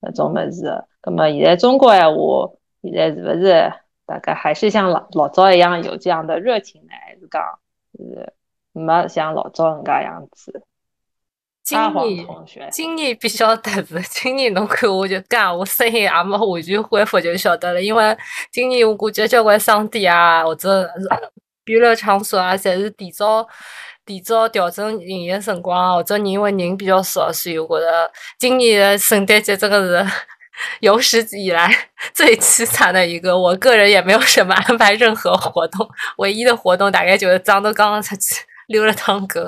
[0.03, 0.85] 搿种物事。
[1.05, 2.51] 那么现在中国闲话，
[2.83, 3.73] 现在是勿是？
[4.11, 7.41] 大概还是像老老早一样有这样的热情呢，还是讲
[7.97, 8.33] 是
[8.73, 10.65] 没像老早人家样子？
[11.63, 12.27] 今年
[12.73, 17.81] 今年比较特殊，今年侬看我就讲，我声音也没完全恢复就晓得了。
[17.81, 18.19] 因为
[18.51, 20.91] 今年我估计交关商店啊，或者
[21.67, 23.47] 娱乐场所啊，侪是提早
[24.05, 30.11] 提早调整营业辰光，或者因为人比较少，所以我觉得今年的圣诞节真的是。
[30.81, 31.71] 有史以来
[32.15, 38.37] 最凄惨的一个，我个人也没有什么安排任何活动，唯一的活动大概就是张都刚刚出去
[38.69, 39.41] 溜了趟狗。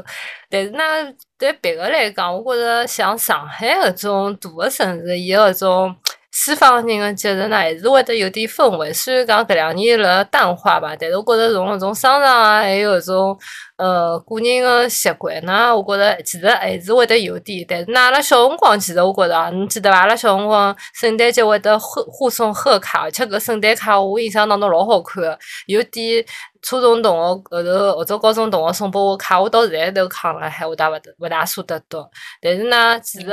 [0.51, 1.05] 但是那
[1.39, 5.95] 对别个来讲，我觉得像上海搿种大的城市，伊搿种。
[6.33, 8.91] 西方人的节日呢，还是会得有点氛围。
[8.91, 13.39] 虽然讲搿两年辣淡化吧，但是我觉着从搿种商场啊，还有搿种
[13.77, 17.65] 呃个人的习惯呢，我觉着其实还是会得有点。
[17.69, 20.01] 但是呢，阿拉小辰光其实我觉着，侬记得伐？
[20.01, 26.25] 阿拉小辰光圣诞节会得贺互送贺卡，而且搿圣诞卡我印象当中老好看个，有点
[26.63, 32.03] 初中同学后头或者高中同学送拨我卡，我到现在都扛了，还我大勿得勿大舍得读。
[32.41, 33.27] 但是呢，其实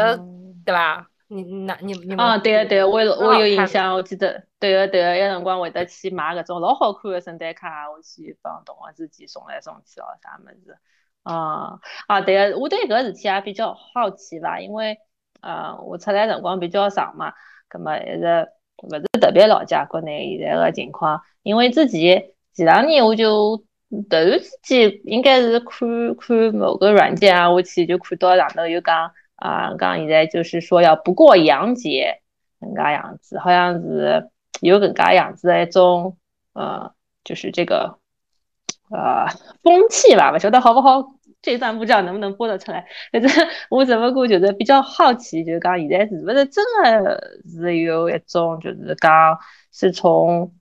[0.65, 1.07] 对伐？
[1.31, 10.75] 你那你你啊，对啊对个，我我有印象，我记得，对个对个，有辰光会得去买搿种老好看的圣诞卡，我去帮同学之间送来送去哦，啥物事
[11.21, 14.97] 啊啊，对个，我对搿事体也比较好奇吧，因为
[15.41, 17.31] 呃，我出来辰光比较长嘛，
[17.67, 18.49] 葛末一直
[18.81, 25.87] 勿是特别了解国内现在个情况，因为之前前两年我就突然之间应该是看
[26.17, 29.11] 看某个软件啊，我去就看到上头有讲。
[29.39, 32.19] 啊，刚现在就是说要不过洋节，
[32.59, 36.17] 搿噶样子，好像是有搿噶样子的一种，
[36.51, 37.99] 呃，就是这个，
[38.91, 39.27] 呃，
[39.63, 41.13] 风气吧，不晓得好不好？
[41.41, 42.85] 这段不知道能不能播得出来。
[43.13, 43.31] 反正
[43.69, 49.39] 我只不过就是比较好奇，就是讲现在是不是真的是有一种，就是讲
[49.71, 50.53] 是从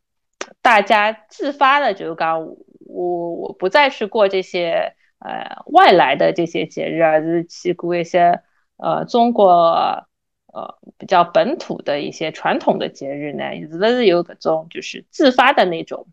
[0.63, 2.47] 大家自发的，就是讲
[2.87, 8.41] 我我不再去过这些呃外来的这些节日，而是去过一些。
[8.79, 16.07] 呃，中国呃比较本土的一些传统的节日呢，是不是有各种就是自发的那种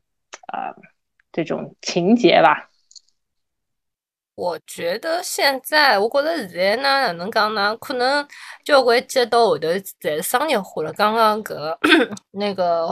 [0.51, 0.75] 呃
[1.31, 2.69] 这种情节吧？
[4.35, 7.77] 我觉得现在，我觉得现在呢，哪能讲呢？
[7.77, 8.27] 可能
[8.65, 9.69] 交关节到后头
[10.01, 10.91] 侪商业化了。
[10.91, 11.77] 刚刚搿
[12.31, 12.89] 那个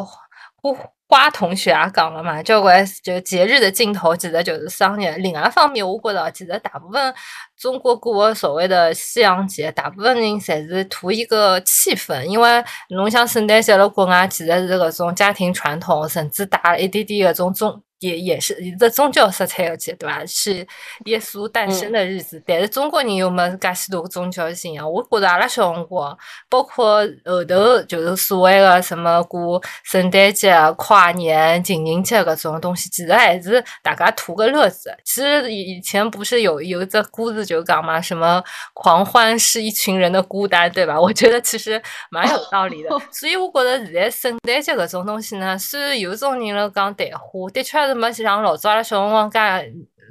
[1.07, 5.15] 花同学也讲了嘛，交关就节日的尽头其实就是商业。
[5.17, 7.13] 另外一方面，我觉着其实大部分
[7.55, 17.83] 中国过的所谓的西洋节，大部分人侪是图一个气氛，因为侬像圣诞节了国外，其实是搿种家庭传统，甚至带了一点点搿种中。
[18.03, 20.21] 也也是一个宗教色彩的节，对吧？
[20.25, 20.67] 是
[21.05, 22.41] 耶稣诞生的日子。
[22.45, 24.91] 但是中国人又没介许多宗教信仰。
[24.91, 26.15] 我觉着阿拉小辰光，
[26.49, 34.93] 包括后头就是所谓的什么过圣诞节、跨年、情人节搿种东西，其实还是大家图个乐子。
[35.05, 38.43] 其实以以前不是有有一只故事就讲嘛，什么
[38.73, 40.99] 狂欢是一群人的孤单，对吧？
[41.01, 41.81] 我觉得其实
[42.11, 42.89] 蛮有道理的。
[43.11, 47.92] 所以我觉得现在圣诞节搿种东西呢，虽然有种人了讲淡化，的确是。
[47.93, 49.39] 没像老早阿拉小辰光介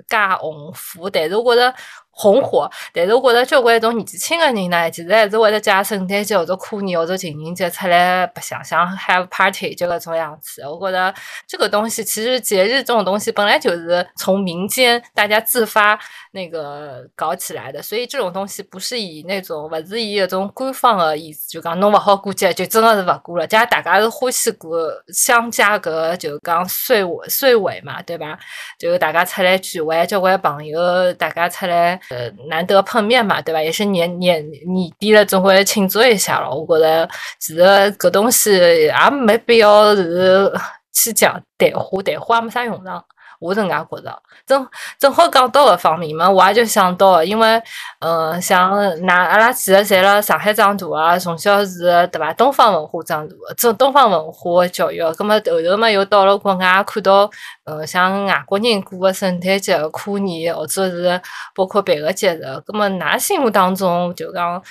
[0.08, 1.74] 介红火，但是我觉着。
[2.14, 10.62] 红火，但是我觉得交关种年纪轻个人呢，其实还是会得借圣诞节或者过年或者情人节出来白相相，have party 就搿种样子。
[10.66, 11.12] 我觉得
[11.46, 15.98] 这个东西其实节日这种东西本来就是从民间大家自发
[16.32, 23.46] 那个搞起来的，所以这种东西不是以那种勿是以一种官方的意思，就讲侬勿好过节，就真的是勿过了。
[23.46, 28.38] 假如大家是欢喜过相加搿就讲岁尾岁尾嘛，对吧？
[28.78, 31.98] 就大家出来聚会，交关朋友大家出来。
[32.10, 33.62] 呃，难得碰面嘛，对吧？
[33.62, 36.50] 也是年年年底了，总归庆祝一下了。
[36.50, 37.62] 我觉得其实
[37.98, 40.52] 搿东西也没必要是
[40.92, 43.04] 去讲淡化，淡化也没啥用场。
[43.42, 44.66] 我是搿样觉着，正
[44.98, 47.60] 正好讲到搿方面嘛，我也就想到，因为，
[47.98, 48.70] 嗯，像
[49.04, 52.32] 那阿拉其实侪辣上海长大啊，从小是对伐？
[52.34, 57.28] 东方文化长大，这东方文化教育，葛末后头嘛又到了国外，看到，
[57.64, 61.20] 嗯，像外国人过个圣诞节、跨年，或者是
[61.54, 64.62] 包括别个节日，葛末㑚心目当中就讲，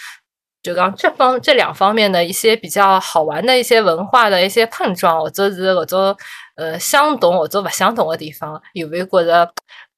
[0.62, 6.18] 就讲这方这两方面的一些比较好玩的一些文化的一些碰撞，或者是搿种。
[6.56, 9.52] 呃，相同或者勿相同的地方，有没有觉着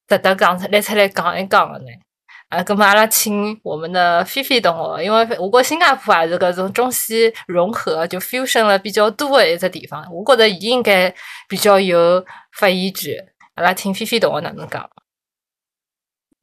[0.07, 1.85] 值得讲出来出来讲一讲的呢？
[2.47, 11.13] 啊，咁么阿拉请我们的菲菲同学，因为我觉新加坡也是搿种中西融合，就 fusion 了比较多的一只地方，我觉着伊应该
[11.49, 13.13] 比较有发言权。
[13.55, 14.89] 阿拉听菲菲同学哪能讲？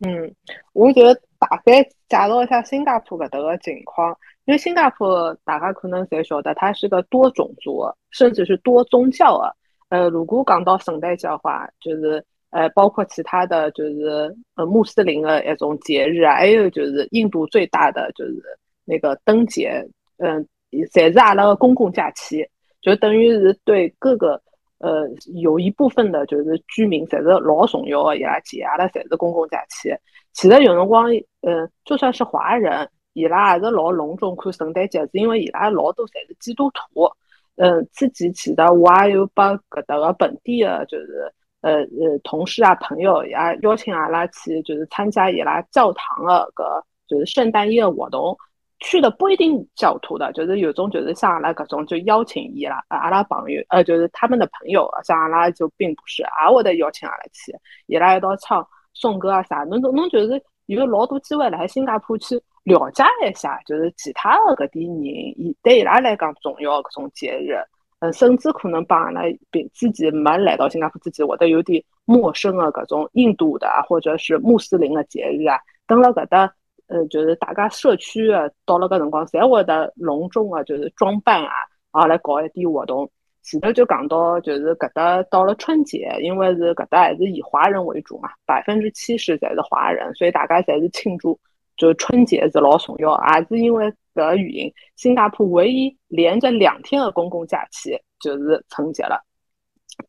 [0.02, 0.34] 嗯，
[0.72, 9.52] 我觉得大概介绍一下新加坡搿搭个情况，因为新加坡大家可能侪晓得，它是个多种族，甚至是多宗教啊。
[9.90, 18.42] 呃，如果讲到圣诞节的话，就是呃，包括其他的就是呃穆斯林的一种节日啊，还有就是印度最大的就是
[18.84, 19.86] 那个灯节，
[20.16, 22.48] 嗯，侪是阿拉个公共假期，
[22.80, 24.40] 就等于是对各个
[24.80, 29.90] 呃有一部分的就是居民侪是老重要的伊拉节，阿拉侪是公共假期。
[30.32, 31.10] 其实有辰光，
[31.42, 37.10] 嗯，就算是华人，伊拉也是老隆重看圣诞节，是因为伊拉老多侪是基督徒。
[37.56, 48.34] 嗯，自己其实我也有把搿搭个本地的，就是呃呃同事啊朋友也邀请阿拉去，就是参加伊拉教堂的搿就是圣诞夜活动。
[48.80, 57.54] 去的不一定教徒的，就是有种就是像阿拉搿种就邀请伊拉阿拉朋友，呃就是他们的朋友，像阿拉就并不是，也会得邀请阿拉去，
[57.86, 62.40] 伊拉一道唱颂歌啊啥，侬侬侬就是有老多机会来新加坡去。
[62.64, 67.56] 了解一下，就是其他的搿点人，伊对伊拉来讲重要搿种节日，
[68.00, 75.58] 嗯，甚至可能帮阿拉比自己没来到新加坡之前，会得有点陌生的搿种印度的或者是穆斯林的节日啊。
[75.86, 76.52] 等了搿搭，
[76.90, 81.52] 呃，就是大家社区啊，到了搿辰光，侪会得隆重啊，就是装扮啊，
[81.92, 83.10] 啊，来搞一点活动。
[83.42, 91.38] 前头就讲到，就是搿搭到了春节，因为是搿搭还是以华人为主嘛，百分之七十侪是华人，所以大家侪是庆祝。
[91.76, 99.18] 就春节是老重要，也是因为搿个原因，新加坡唯一连着两天的公共假期就是春节了。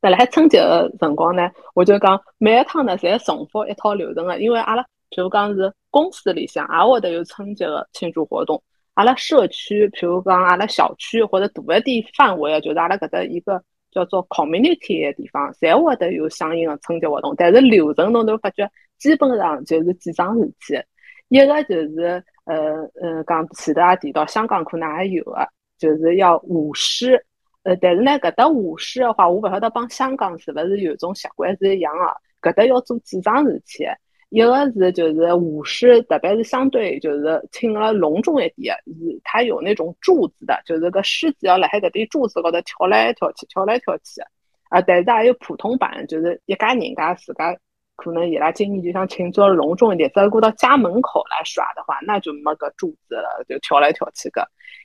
[0.01, 8.63] 在来春节的辰光呢，我就讲每一趟呢，侪重复一套流程的，因为阿拉譬如讲是公司里向也会得有春节的庆祝活动，
[8.95, 18.67] 阿拉社区譬如讲阿拉小区或者大一点范围，就是阿拉搿搭一个叫做 community 的地方，侪会得有相应的春节活动，但是流程侬都发觉
[18.97, 20.81] 基本上就是几桩事体。
[21.27, 22.55] 一个就是呃
[23.01, 27.25] 呃，讲前头也提到，香港可能也有的，就是要舞狮。
[27.63, 32.49] 呃，但是呢，搿搭舞狮的话，我勿晓得帮香港是勿是有种习惯是一样的。
[32.49, 33.85] 搿搭要做几桩事体，
[34.31, 44.21] 一个是就是舞狮，特别是相对就是请了隆重一点，是它有那种柱子的，就是个狮子要辣海搿点柱子高头跳来跳去，跳来跳去。
[44.69, 47.55] 啊，但是也有普通版，就是一家人家自家。
[47.97, 54.41] 可能伊拉今年就想庆祝隆重一点，再过到家门口来耍的话，那就没个柱子了，就跳来跳去个。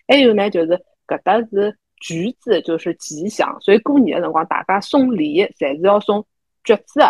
[0.09, 0.73] 还有呢，就是
[1.07, 6.27] 搿搭是橘子就是吉祥，所以过年的辰光大家送礼侪是要送
[6.65, 7.01] 橘子。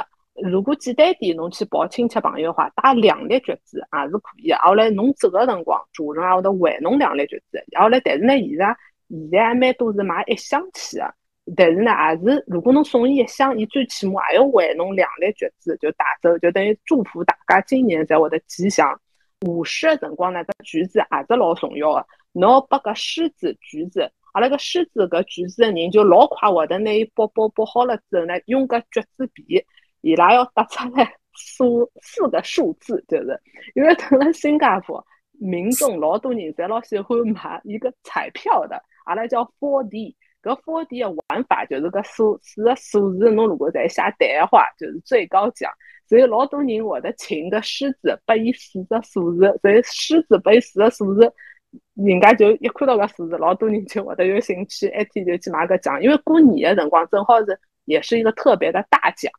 [0.43, 4.53] 如果简单点，侬去抱亲戚朋友的话，带两粒橘子也是可以。
[4.53, 7.65] 后来侬走的辰光，主人还会得还侬两粒橘子。
[7.79, 8.77] 后来，但是呢，现在
[9.09, 11.15] 现在还蛮多是买一箱去的。
[11.57, 19.01] 但是呢，也是如果侬送伊一箱，伊最起码也要还侬两粒橘子，就带走，就等于祝福大家今年才会得吉祥。
[19.47, 22.07] 午市的辰光呢，搿橘子也是老重要的。
[22.33, 29.65] 侬拨搿狮子橘子，阿拉搿狮子搿橘子的人就老快会得拿伊剥剥剥好了之后呢，用搿橘子皮。
[30.07, 33.43] 伊拉要答出来数四个数字，就是
[33.75, 40.17] 因为等了新加坡，民众老多人侪老喜欢买一个彩票的，阿拉叫 Four D。
[40.41, 45.69] 搿 Four D 的玩法就是搿数四个数字，侬如果再写对的话，就是最高奖。
[46.09, 51.33] 所以老多人会得请个狮子，拨伊四个数字，所以狮子拨伊四个数字，
[51.95, 56.01] 人家就一看到搿数字，老多人就会得有兴趣，一天就去买个奖。
[56.01, 59.33] 因为过年的辰光正好是也是一个特别的大奖。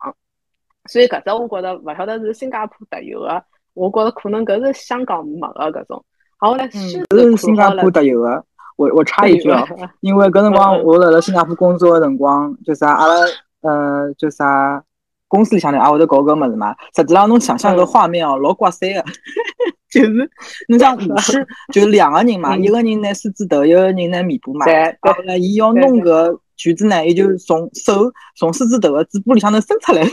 [0.88, 6.04] 所以搿只我觉得勿晓得是新加坡特有的，我觉得可能搿是香港没个搿种。
[6.40, 8.44] 好来，狮子是新加坡特有的。
[8.76, 9.66] 我我插一句啊，
[10.02, 13.16] 因为搿辰光我辣辣新加坡工作个辰光，就啥阿拉
[13.62, 14.84] 呃就啥
[15.28, 16.76] 公司里向头也会得搞搿物事嘛。
[16.96, 19.04] 实际上侬想象搿画面哦，老刮三个，
[19.90, 20.30] 就是
[20.70, 24.66] 侬像舞狮， 就两个人嘛，一个人拿狮子头，一个人拿尾巴嘛。
[24.68, 30.04] 然后呢伊要弄搿橘子呢，伊就从手从狮子头的嘴巴里向头伸出来。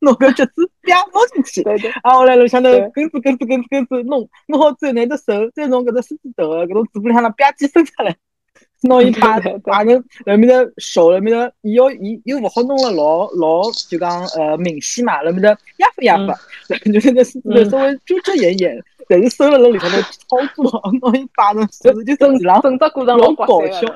[0.00, 1.62] 弄个橘子啪弄进去，
[2.02, 8.16] 啊，后来楼向头根子根子根子根子弄弄好之后，拿着手再从搿只狮子头个搿种嘴巴里向头吧唧伸出来，
[8.82, 16.32] 弄一把把人那面的手那面的，伊要伊又勿好弄了老老就讲呃明显嘛，那面的压发压不，
[16.90, 23.86] 就是那狮子头稍微遮遮掩掩，但是手辣辣里向头操作， 弄一把人手就整整个过程老搞笑。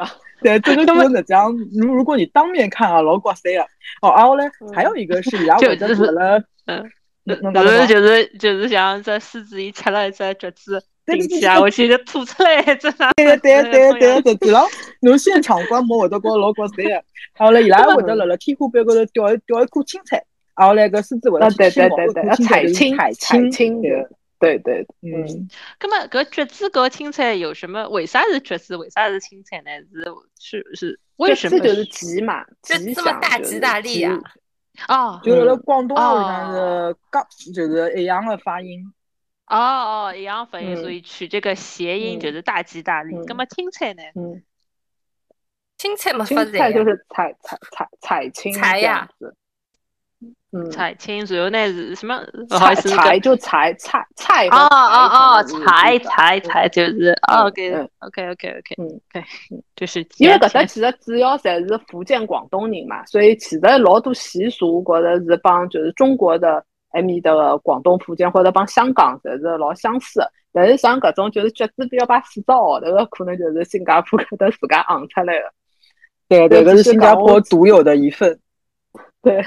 [0.43, 1.51] 对，这个真的这样。
[1.73, 3.65] 如如果你当面看啊，老刮塞啊。
[4.03, 6.83] 哦，然后嘞，还有一个是，然后我就是了，嗯，
[7.27, 13.11] 就是就是就是像在狮子一吃了一只橘子，进去啊，我去就吐出来，真的。
[13.17, 14.63] 对对对对对对了，
[15.01, 17.01] 侬现场观摩会得觉老刮塞啊。
[17.39, 20.23] 然后呢，伊拉会得辣辣天花板高头吊一吊一颗青菜，
[20.57, 23.89] 然后呢，搿狮子会得对对对对，彩青采青的。
[24.39, 25.49] 对对，嗯，
[25.81, 27.89] 那么搿橘子搿青菜有什么？
[27.89, 28.77] 为啥是橘子？
[28.77, 29.71] 为啥是青菜呢？
[30.39, 31.59] 是是是，为什么？
[31.59, 34.21] 就是吉嘛，吉这么大吉大利啊！
[34.89, 38.93] 哦，就辣辣广东话里向是刚，就是一样的发音。
[39.47, 43.15] 哦哦，一样发音，所以取这个谐音就是大吉大利。
[43.27, 44.03] 那么青菜呢？
[44.17, 44.43] 嗯，
[45.79, 49.09] 青菜嘛，青菜就是采采采采青菜呀。
[50.71, 52.17] 菜青，然后呢是什么？
[52.49, 59.25] 菜菜就菜菜菜哦哦哦，菜菜菜就是 OK OK OK OK 嗯对，
[59.75, 70.23] 就是因为搿搭其实主要侪是福建广东人嘛，所以其实老多习俗，觉着是帮就是中国的埃面的广东、福建或者帮香港侪是老相似。
[70.53, 75.53] 但是像搿种就是橘子比较把四只号头个，可能就是新加坡 搿搭自家行出来的。
[76.29, 78.39] 对对，搿是新加坡独有的一份。
[79.21, 79.45] 对。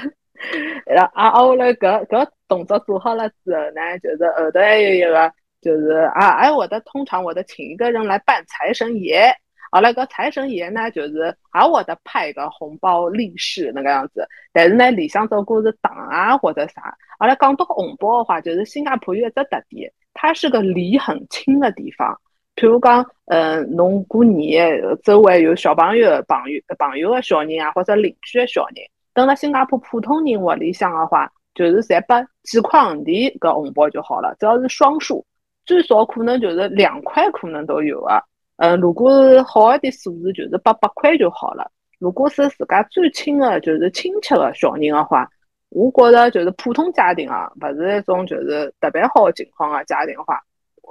[0.86, 9.34] 然后啊，后来搿搿动作做好了之后呢，就是后头还有一个，就是啊，哎，我的通常我的请一个人来扮财神爷。
[9.70, 14.26] 后来搿财神爷呢，就是还我的派个红包利是那个样子。
[14.50, 16.96] 但是呢，里向走过是糖啊或者啥。
[17.18, 22.18] 后来讲到红包的话，就是新加坡有一只特点，它是个礼很轻的地方。
[22.56, 28.76] 譬如讲，嗯，侬过年周围有小朋友、朋友、朋友的小人啊，或者邻居的小人。
[29.18, 34.32] 等了新加坡普通人屋里向的话，就是侪拨几块银钿搿红包就好了。
[34.38, 35.26] 只要是双数，
[35.66, 38.22] 最少可能就是两块，可能都有啊。
[38.58, 41.68] 嗯，如果是好一点数字，就是八百块就好了。
[41.98, 45.28] 如果是自家最亲的，就是亲戚的小人的话，
[45.70, 50.40] 我觉着就是普通家庭啊，勿是那种就是特别好的情况啊，家庭的话，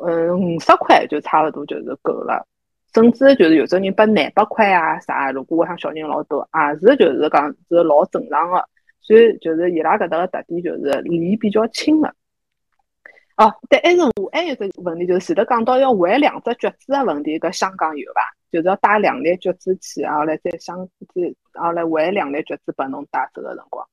[0.06, 2.46] 嗯，五十块就差不多就是够了。
[2.94, 8.68] 甚至就是有种人拨廿百块啊啥，如果像小人老多，也是就是讲是老正常的。
[9.00, 12.14] 所以就是伊拉搿搭个特点就是礼比较轻的。
[13.38, 18.22] 哦，但还是我还有个问题，就是前头讲到要还两只橘子的问题，搿香港有伐？
[18.52, 20.78] 就是要带两粒橘子去，然后来再香
[21.14, 21.22] 再
[21.54, 23.88] 然后来还两粒橘子拨侬带走个辰光。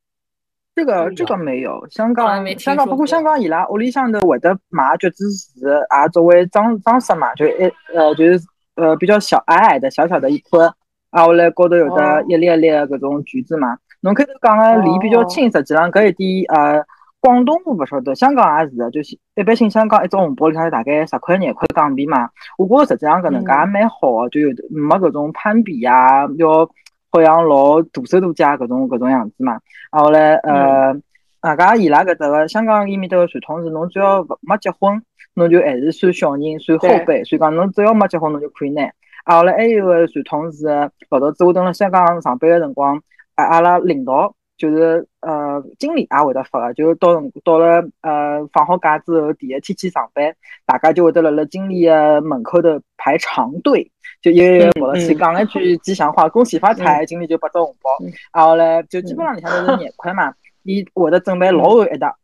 [0.74, 8.40] 这个这个没有，香港香港不过香港伊拉屋里向头会得买橘子树，也作为装装饰嘛，就一呃就是。
[8.76, 10.74] 呃，比较小矮矮的小小的一颗，
[11.10, 13.76] 啊，后来高头有的一粒一粒的搿种橘子嘛。
[14.00, 16.84] 侬开头讲的梨比较轻，实际上搿一点呃，
[17.20, 22.28] 广东我勿晓得，香港也是的，就是一般性香港一只红包里向大概十块廿块港币嘛。
[22.58, 26.68] 我觉着实际上搿能介也蛮好个，就有没搿种攀比啊，要
[27.10, 29.58] 好像老大手大脚搿种搿种样子嘛。
[29.90, 30.92] 啊后来呃，
[31.40, 35.00] 外加伊拉搿搭个香港伊面搭个传统是，侬只要勿没结婚，
[35.34, 38.82] 侬就还是算小人，算后辈，所以讲侬只要没结婚，侬就可以拿。
[39.24, 40.66] 啊后来还有个传统是，
[41.10, 42.96] 老早子我蹲辣香港上班个辰光，
[43.34, 44.34] 啊阿拉领导。
[44.56, 50.32] 就是呃，经理也会得发个，就到到了呃放好假之后，第一天去上班，
[50.64, 53.90] 大家就会得辣辣经理个门口头排长队，
[54.22, 57.90] 就一个一个跑了去讲一句吉祥话，恭喜发财，经理就发只红包，
[58.32, 60.32] 然后嘞就基本上里向都是廿块嘛，
[60.62, 62.14] 伊会得准备老厚一沓，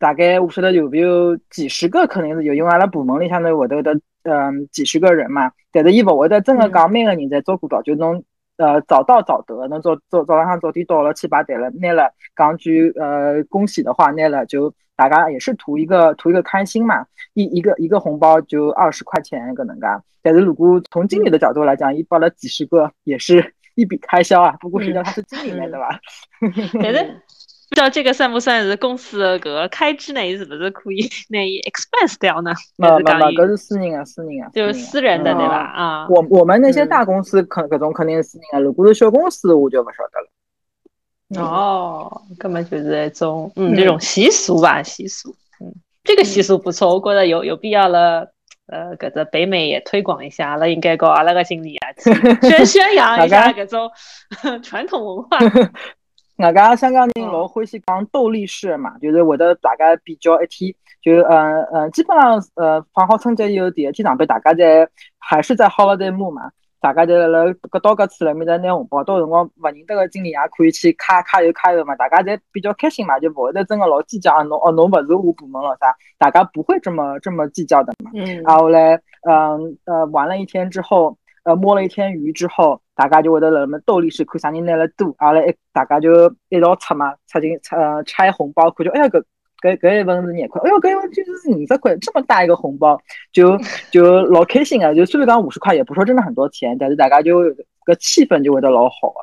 [0.00, 3.94] 大概我晓得有没有几十个，肯定是有，因为阿拉部门里向头会得得
[4.24, 8.24] 嗯几十个人嘛，但是伊勿会得真个讲每个人在照顾到，就侬。
[8.56, 19.86] 呃，早到早得，侬早早早浪向早点到了，去排队了，拿了讲句呃恭喜的话，拿了就大家也是图一个图一个开心嘛，一一个一个红包就二十块钱搿能介。
[20.20, 24.54] 但是如果从经理的角度来讲，伊包了几十个也是一笔开销啊。
[24.60, 25.98] 不过实际上他是经理来的吧？
[26.82, 27.22] 但是
[27.70, 30.20] 不知道这个算不算是公司的搿个开支呢？
[30.36, 32.52] 是不是可以那 expense 掉呢？
[32.76, 35.56] 没没没，搿是私人啊，私人啊，就是私人的对吧？
[35.56, 41.46] 啊，我我们那些大公司肯搿种肯定是私人啊，如果是小公司我就不晓得了。
[41.46, 45.30] 哦，根本就是一种嗯这种习俗吧，习俗。
[45.60, 48.32] 嗯，这个习俗不错，我觉得有有必要了。
[48.66, 51.88] 呃，搿只北美也推广一下，阿拉应该搞阿拉个经理啊，
[52.42, 53.90] 宣宣扬一下搿种
[54.62, 55.38] 传统文化。
[56.40, 64.88] 外加香港人老欢喜讲斗力士嘛，就是会得大家比较一天，就嗯嗯，基本上呃放好春节以后第一天上班，大家在
[65.18, 78.10] 还是在 holiday mood 嘛，大家在辣搿到搿处辣面搭拿红包，到辰光勿认得个经理也可以去卡卡油卡油嘛，大家侪比较开心嘛，就勿会得真个老计较侬哦侬勿是我部门了啥，大家不会这么这么计较的嘛。
[78.14, 78.42] 嗯。
[78.42, 81.16] 然后嘞，嗯呃玩了一天之后。
[81.42, 89.24] 呃，摸了一天鱼之后，大家就会得辣么斗利是看啥人拿了多，阿拉一大家就一道出嘛，出进呃拆红包，看就哎呀搿
[89.62, 93.00] 搿搿一份是廿块，哎哟搿一份就是五十块，这么大一个红包，
[93.32, 93.56] 就
[93.90, 94.92] 就老开心啊！
[94.92, 97.40] 就 虽然讲五十块，也不说真的很多钱，但是大家就
[97.86, 99.20] 搿气氛就会得老好啊。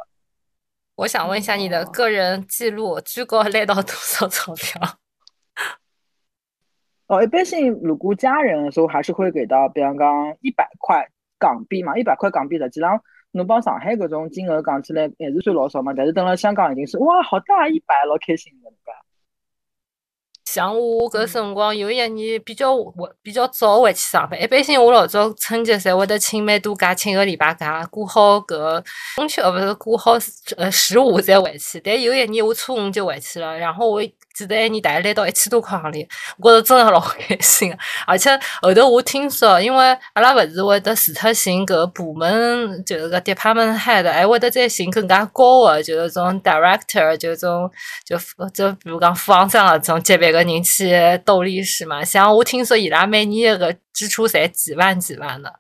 [0.96, 4.82] 我想问一下你的个人记录，最高拿到多少钞票？
[7.06, 11.08] 哦，一般性如果家人的时候，还是会给到，比方讲一百块。
[11.40, 13.00] 港币嘛，一百块港币实际上，
[13.38, 15.94] 侬帮上海搿种金额讲起来还是算老少嘛。
[15.96, 18.92] 但是等了香港已经是哇，好大一百，老开心的个。
[20.46, 24.42] 像我搿辰光有一年比较晚，比较早回去上班。
[24.42, 28.84] 一般性我老早春节侪会得请蛮多假，请个礼拜假，过好搿
[29.16, 30.14] 中秋勿是过好
[30.58, 31.80] 呃十五再回去。
[31.80, 34.02] 但有一年我初五就回去了，然后我。
[34.38, 36.08] 记得一年大概拿到一千多块行钿，
[36.38, 37.78] 我觉着真的老开心个。
[38.06, 47.68] 而且后头我听说，因为阿拉勿是会得除脱寻搿部门，就是个 department head，还会得再寻更加高个，就是种 director，就是种
[48.06, 48.16] 就
[48.54, 52.06] 就比如讲副行长搿种级别个人去斗利是嘛。
[52.06, 55.52] 像我听说伊拉每年个支出侪几万几万的。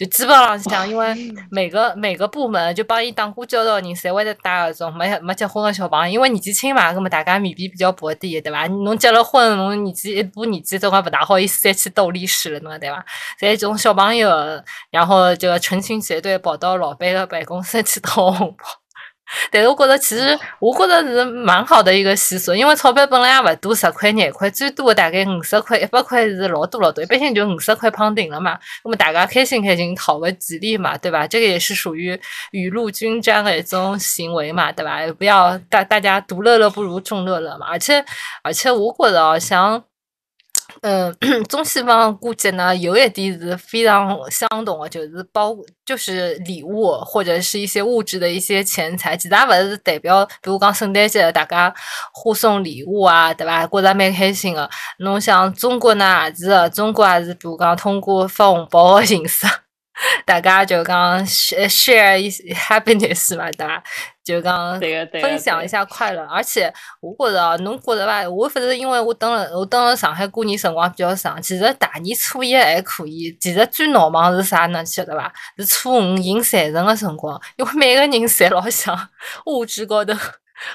[0.00, 1.14] 就基本上讲，因为
[1.50, 8.66] 每个每个部门就帮伊打过交道的人，侪会得带搿种没没结婚的小朋友，因为年纪轻嘛，葛么大家面皮比较薄点，对伐？
[8.68, 13.04] 侬结了婚，侬年纪一把年纪，总归勿大好意思再去斗历史了，侬对伐？
[13.38, 14.30] 侪种小朋友，
[14.90, 18.64] 然后就成群结队跑到老板的办公室去讨红包。
[19.50, 28.58] 但是我觉得，其实我觉得是蛮好的一个习俗，因为钞票本来也勿多，十块廿块，最多大概五十块、一百块是老多老多，一般性就五十块胖顶了嘛。
[28.84, 31.26] 那么大家开心开心，讨个吉利嘛，对吧？
[31.26, 32.18] 这个也是属于
[32.52, 35.00] 雨露均沾的一种行为嘛，对吧？
[35.18, 37.66] 不要大大家独乐乐不如众乐乐嘛。
[37.70, 38.04] 而且
[38.42, 39.82] 而且，我觉得像。
[40.82, 41.14] 嗯，
[41.48, 51.72] 中西方过节呢，有一点是非常相同的，就是包就是礼物或者是一些物质的一些钱财，其他勿是代表，比如讲圣诞节大家
[52.12, 53.66] 互送礼物啊，对吧？
[53.66, 54.68] 过得蛮开心的。
[54.98, 59.46] 侬像中国呢也是，中国也是，比如讲通过发红包的形式。
[60.24, 63.82] 大家就讲 share 一些 happiness 嘛，对吧？
[64.24, 64.78] 就讲
[65.20, 66.24] 分享一下快乐。
[66.26, 68.28] 而且我觉得，侬觉得吧？
[68.28, 71.40] 我反正因为我等了，我等了上海过年辰光比较长。
[71.42, 73.36] 其实大年初一还可以。
[73.40, 74.84] 其实最闹忙是啥呢？
[74.84, 75.32] 晓得吧？
[75.58, 79.08] 是初五迎财神的辰光，因为每个人侪老想
[79.46, 80.14] 物质高头。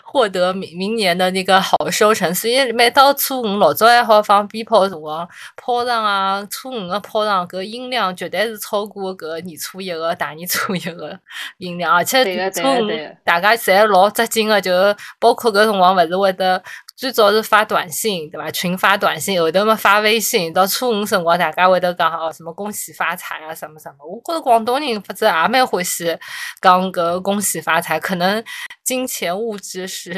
[0.04, 11.20] 获得明明年的那个好收成，所以每到初五老早还好放鞭炮辰光，炮仗啊，初五的炮仗搿音量绝对是超过搿年初一个大年初一个
[11.60, 12.90] 音量，而且初五
[13.24, 14.72] 大家侪老扎劲个，就
[15.20, 16.62] 包括搿辰光勿是会得
[16.96, 18.50] 最早是发短信，对伐？
[18.50, 23.98] 群发短信，后头么发微信，到初五辰光大家会得讲哦，什么恭喜发财啊，什么什么。
[24.06, 26.18] 我觉着广东人反正也蛮欢喜
[26.62, 28.42] 讲搿恭喜发财，可能
[28.84, 30.14] 金钱物质是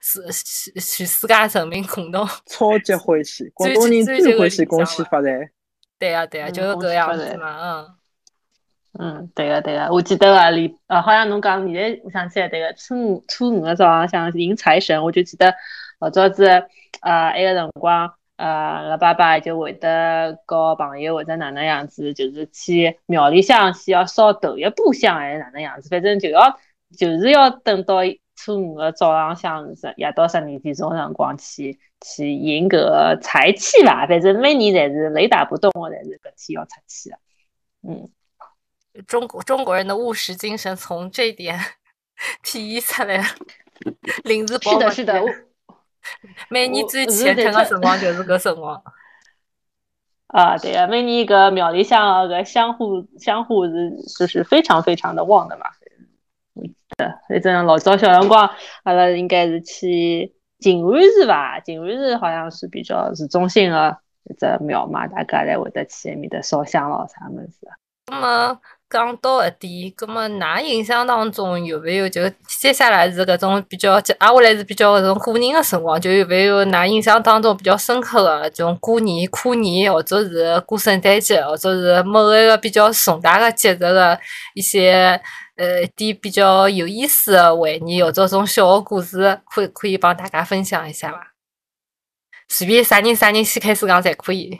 [0.00, 5.28] 是是全世界人民共同超级欢喜，广东人最欢喜恭喜发财。
[6.00, 7.94] 对呀对呀，就是搿样子嘛，嗯。
[9.00, 15.54] 嗯，对个对个，我记得啊，里呃，好像侬讲现在，我想起来，这个初五初五个早上想迎财神，我就记得
[15.98, 16.48] 老早子
[17.00, 26.58] 啊，埃个辰光，呃，我爸爸就会得告朋友或者哪能样子，就是去庙里向先要烧头一炷香，还是哪能样子，反正就要
[26.96, 27.96] 就是要等到
[28.36, 37.18] 初五个早浪向十夜到十二点钟辰光去去迎个财气吧，反正每年侪是雷打不动的，侪是搿天要出去的，
[37.82, 38.10] 嗯。
[39.06, 41.56] 中国中国人的务实精神从这点
[42.42, 43.24] 体现出来了。
[44.24, 45.22] 零日是的，是的。
[46.48, 48.82] 每年最虔诚的辰光就是搿辰光。
[50.28, 55.64] 啊，对呀，每年搿庙里向搿香火香火是就是非常非常的旺的嘛。
[56.96, 58.50] 的，反正老早小辰光，
[58.84, 61.60] 阿拉应该是去静安寺吧？
[61.60, 67.56] 静安寺好像是比较市中心的一只庙嘛，大家侪会得去埃面搭烧香咯，啥物事。
[68.06, 68.60] 那么。
[68.90, 84.18] 讲到一点，葛么，㑚印象当中有没有就接下来是搿种比较接，下来是比较搿种过年的辰光，就有没有㑚印象当中比较深刻的这种过年、跨年，或者是过圣诞节，或者是某一个比较重大的节日的
[84.54, 85.20] 一些
[85.56, 91.34] 呃一点比较有意思的回忆，或者种小的故事，可可以帮大家分享一下伐？
[92.48, 94.58] 随便啥人啥人先开始讲侪可以。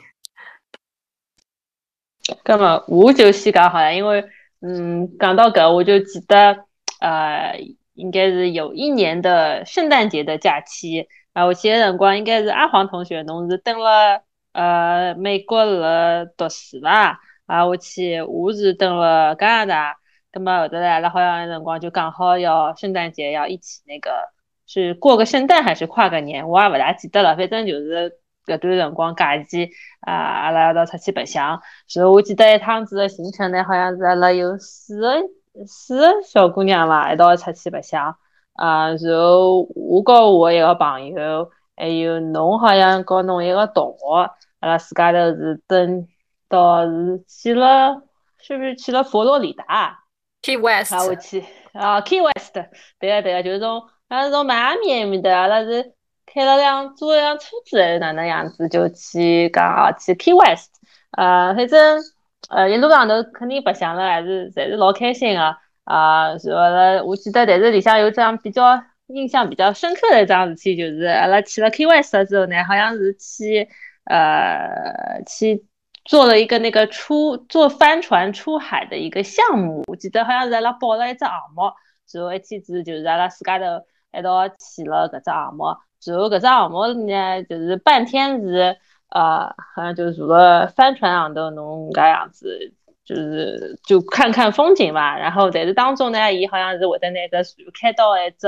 [2.45, 4.23] 那么我就先讲好了，因为
[4.61, 6.65] 嗯，讲到搿我就记得，
[6.99, 7.59] 呃，
[7.93, 14.21] 应该是有一年的圣诞节的假期，啊，我记得辰光应该是阿黄同学，侬是登了
[14.51, 17.19] 呃美国了读书伐？
[17.45, 19.97] 啊，我去，我是登了加拿大，
[20.33, 24.11] 那么后头来了，好像辰光就刚好要圣诞节要一起那个，
[24.67, 28.18] 是过个圣诞还是跨个年，我也勿大记得了，反正就是。
[28.49, 29.69] 搿段辰光假期
[30.01, 31.61] 啊，阿拉一道出去白相。
[31.93, 35.13] 然后我记得一趟子的行程呢，好像是阿拉有四个
[35.67, 38.15] 四个小姑娘伐，一道出去白相。
[38.53, 46.07] 啊，然后我和我一个朋友，还有侬好像和侬一个同学，阿拉自家头是登
[46.49, 48.01] 到是去了，
[48.37, 49.99] 是不是去了佛罗里达
[50.41, 50.93] ？Key West。
[50.93, 52.53] 啊，我去啊，Key West。
[52.99, 55.93] 对个对个，就是从好像从迈阿密埃面搭，阿拉是。
[56.31, 60.71] 开了辆租了辆车子还是哪能样子，就去讲啊去 ky west
[61.11, 61.99] 呃，反正
[62.49, 66.29] 呃一路上头肯定白相了，还是侪是老开心的啊。
[66.29, 73.67] 然后了，我记得但是里向有张比较印象比较深刻的一桩事体，就是阿拉去了 ky west 之后呢，好像是去
[74.05, 75.65] 呃去
[76.05, 81.63] 做了一个那个出坐帆船出海的一个项目，我记得好像是阿拉报了一只项目，
[82.13, 83.65] 然后一天子就是阿拉自家头
[84.13, 85.65] 一道去了搿只项目。
[86.05, 88.77] 然后搿只项目呢，就是半天是，
[89.09, 92.73] 呃，好像就是坐了帆船上头，侬搿样子，
[93.03, 95.17] 就是就看看风景吧。
[95.17, 98.47] 然后在这当中呢，伊好像是会得那个船开到一只，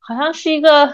[0.00, 0.92] 好像是一个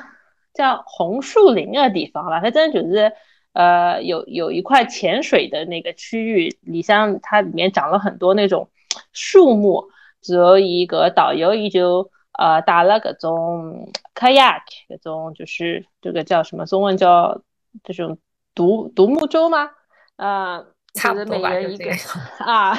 [0.52, 2.40] 叫红树林的地方吧。
[2.40, 3.12] 反正就是，
[3.54, 8.68] 呃，有有一块潜水的那个区域，里向它里面长了很多那种
[9.12, 9.88] 树木。
[10.28, 12.10] 然后伊个导游伊就。
[12.38, 16.64] 呃，打了各种 kayak，各种就是这个叫什么？
[16.64, 17.42] 中文叫
[17.84, 18.16] 这种
[18.54, 19.70] 独独木舟吗？
[20.16, 20.64] 啊，
[20.94, 21.90] 就是每人一个
[22.42, 22.74] 啊，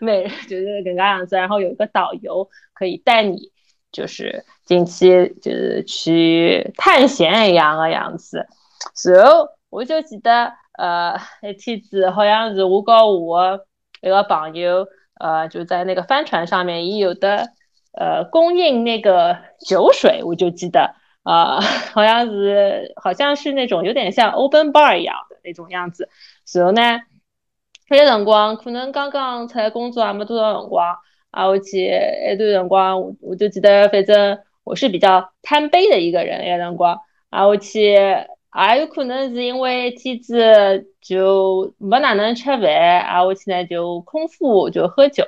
[0.00, 1.36] 每人就是这个样子。
[1.36, 3.52] 然后有一个导游可以带你，
[3.92, 5.08] 就是近期
[5.40, 8.46] 就是去探险一样的样子。
[9.14, 13.66] 然后我就记得，呃，那天子好像是我跟我
[14.00, 14.86] 一个朋友，
[15.20, 17.52] 呃，就在那个帆船上面，也有的。
[17.96, 21.60] 呃，供应那个酒水，我就记得，啊，
[21.94, 26.08] 好像是好像是那种有点像 open bar 一样的那种样子。
[26.52, 26.82] 然后呢，
[27.88, 30.94] 那辰光可能刚刚出来工作，还没多少辰光
[31.30, 31.46] 啊。
[31.48, 36.44] 我去那段辰光，我我就记得，反正我是比较贪杯的一个人。
[36.44, 38.28] 那辰光啊，我去，也
[38.80, 45.24] 有可能是因为天子就没哪能吃饭啊，我去呢就空腹就喝酒。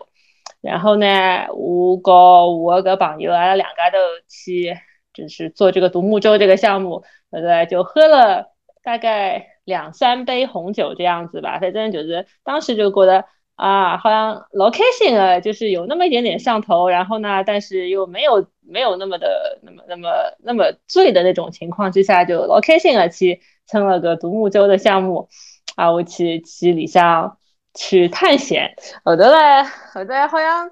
[0.61, 3.96] 然后呢，我跟我个朋友，阿拉两家头
[4.28, 4.76] 去，
[5.14, 7.66] 就是做这个独木舟这个项目，对对？
[7.66, 11.59] 就喝了大概两三杯红酒这样子吧。
[11.61, 20.11] 反正就是当时就觉得，啊，好像老开心了，就是有那么一点点上头，然后呢，但是又没有没有那么的那么那么
[20.42, 25.28] 那么醉的那种情况之下，就老开心了，去蹭了个独木舟的项目，
[25.76, 27.38] 啊，我去去里向
[27.74, 29.62] 去探险，后头嘞，
[29.92, 30.70] 后头好像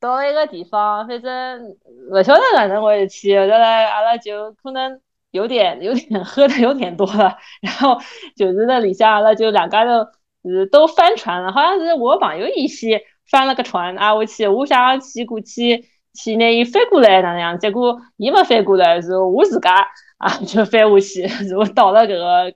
[0.00, 1.76] 到了一个地方，反正
[2.10, 7.98] 不晓得哪能回去，后头嘞，阿拉就可能有点有点喝的有点多了，然后
[8.36, 10.06] 就是那里向阿拉就两家头。
[10.48, 15.84] 是都翻船了，好像是我朋友一起翻了个船啊， 我去，我想去过去
[16.14, 22.52] 去那伊翻过来哪能样，结果伊没翻过来，是我自家啊就翻下去，是我倒了个个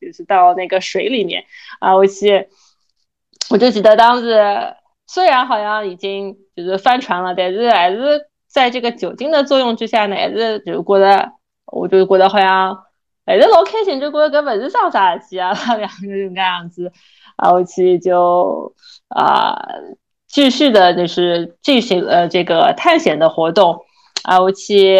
[0.00, 1.42] 就是到那个水里面
[1.80, 2.46] 啊，我去，
[3.52, 4.42] 我就记得当时
[5.06, 7.98] 虽然好像已经就是翻船了，但是还是
[8.48, 11.32] 在这个酒精的作用之下呢，还是就觉得
[11.66, 12.78] 我就觉得好像
[13.26, 16.90] 还是老开心，就觉得搿勿是桩啥事啊， 两个人搿样子。
[17.36, 18.74] 然后去就
[19.08, 19.54] 啊，
[20.28, 23.84] 继续的就是进行呃这个探险的活动，
[24.26, 24.98] 然后去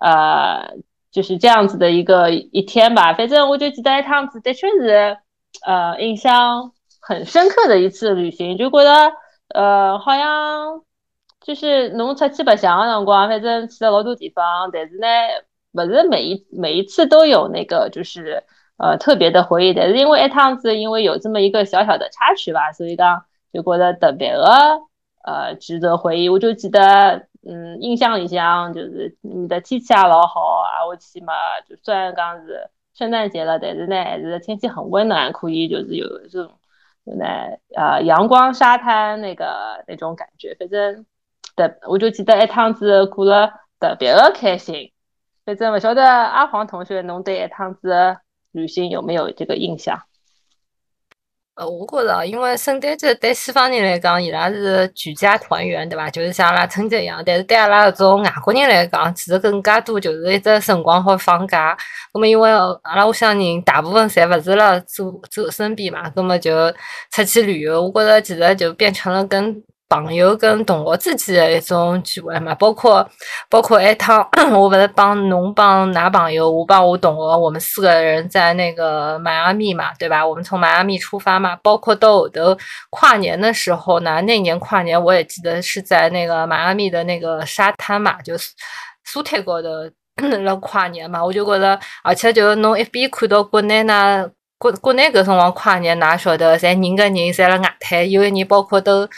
[0.00, 0.74] 呃
[1.12, 3.12] 就是这样子的一个一天吧。
[3.12, 5.18] 反正我就记得一趟子的确是
[5.64, 6.72] 呃印象
[7.06, 9.12] 很深刻的一次旅行，就觉得
[9.54, 10.82] 呃好像
[11.40, 15.06] 就是侬出去白相的辰光，反正去了老多地方，但是呢，
[15.72, 18.44] 不是每一每一次都有那个就是。
[18.78, 24.44] 呃，特别的回忆的，因为一趟子，因为有这么一个小小的插曲吧，所以讲就觉得特别的
[25.24, 26.28] 呃值得回忆。
[26.28, 31.32] 我就记得，嗯，印象里向就是你的天气也老好啊，我起码
[31.66, 36.52] 就虽然讲是圣诞节了，但是呢还是天气很温暖，可以就是有这种
[37.06, 40.54] 那呃阳光沙滩那个那种感觉。
[40.58, 41.06] 反正
[41.56, 44.92] 的，我就记得一趟子过了特别的开心。
[45.44, 48.18] 反正不晓得阿黄同学，侬对一趟子。
[48.52, 50.04] 旅行有没有这个印象？
[51.56, 56.10] 呃，我觉着，因为圣诞节对西方人来讲，伊拉是全家团圆，对吧？
[56.10, 57.22] 就是像阿拉春节一样。
[57.24, 61.74] 但是对阿拉这种外国人来讲，其实更加多就是一只辰光好放假。
[62.12, 62.50] 那么因为
[62.82, 66.70] 阿拉屋乡人大部分侪勿是辣住住身边嘛，那么就
[67.10, 67.82] 出去旅游。
[67.82, 69.62] 我觉着其实就变成了跟。
[69.88, 73.08] 朋友跟同学之间的一种聚会嘛，包括
[73.48, 80.26] 包括一趟， 我不是帮侬帮男朋友，我帮我同学，我们四个人在那个迈阿密嘛，对吧？
[80.26, 82.56] 我们从迈阿密出发嘛，包括到后头
[82.90, 88.50] 跨年的时候呢，那年跨年我也记得是在那个迈阿密的那个沙滩嘛，就是
[89.04, 89.68] 苏泰高头
[90.42, 94.28] 了跨年嘛，我就觉得，而且就是侬一边看到国内呢，
[94.58, 99.08] 国国内搿辰光跨年，哪晓得，侪人跟人侪辣外滩，有的人包括都。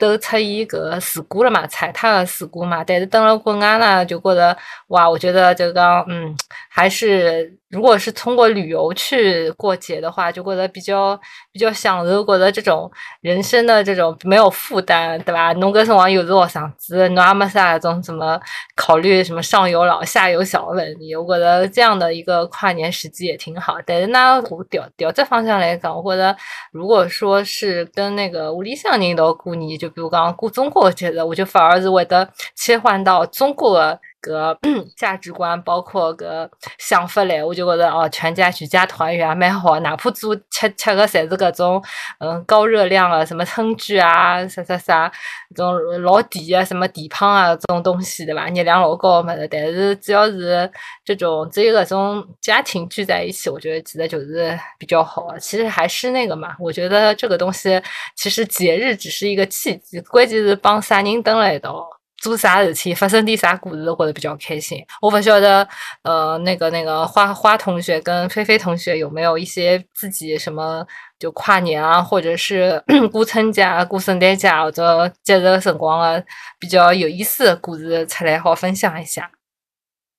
[0.00, 4.56] 都出现搿个事故了嘛，踩踏的事故嘛，但是等了国外呢，就觉得
[4.88, 6.34] 哇，我觉得就讲嗯，
[6.68, 7.59] 还是。
[7.70, 11.18] 如果是通过旅游去过节的话，就觉得比较
[11.52, 12.90] 比较享受，觉得这种
[13.20, 15.52] 人生的这种没有负担，对吧？
[15.52, 18.40] 侬搿辰光又是学生子，侬也没啥种什么
[18.74, 21.14] 考虑什么上有老下有小问题。
[21.14, 23.76] 我觉得这样的一个跨年时机也挺好。
[23.86, 26.36] 但是呢，我调调这方向来讲，我觉得
[26.72, 34.00] 如果说是跟那个屋里向人一道过年，就比如讲过中国节日，我就反而是会得切换到中国的。
[34.20, 34.56] 个
[34.96, 41.82] 价值观包括个想法嘞，我就觉得哦，全家举家团圆蛮好，哪怕做吃吃个侪是各种
[42.18, 45.10] 嗯高热量的什么春卷啊，啥啥啥，
[45.54, 48.46] 这种老甜啊，什么甜胖啊这种东西对吧？
[48.48, 50.70] 热量老高么的，但是只要是
[51.04, 55.36] 这种只有搿种家庭聚在一起，我觉得其实就是比较好。
[55.38, 57.80] 其实还是那个嘛，我觉得这个东西
[58.16, 61.99] 其实节日只是一个契机，关键是帮啥人登了一道。
[62.20, 64.78] 做啥事体，发生点啥故事，或者比较开心。
[65.00, 65.66] 我不晓得，
[66.02, 70.86] 呃，那个那个花花同学跟菲菲同学有没有一些自己什么
[71.18, 76.22] 就跨年啊，或者是过春节、过圣诞节或者节日辰光的
[76.58, 79.30] 比较有意思的故事出来，好分享一下。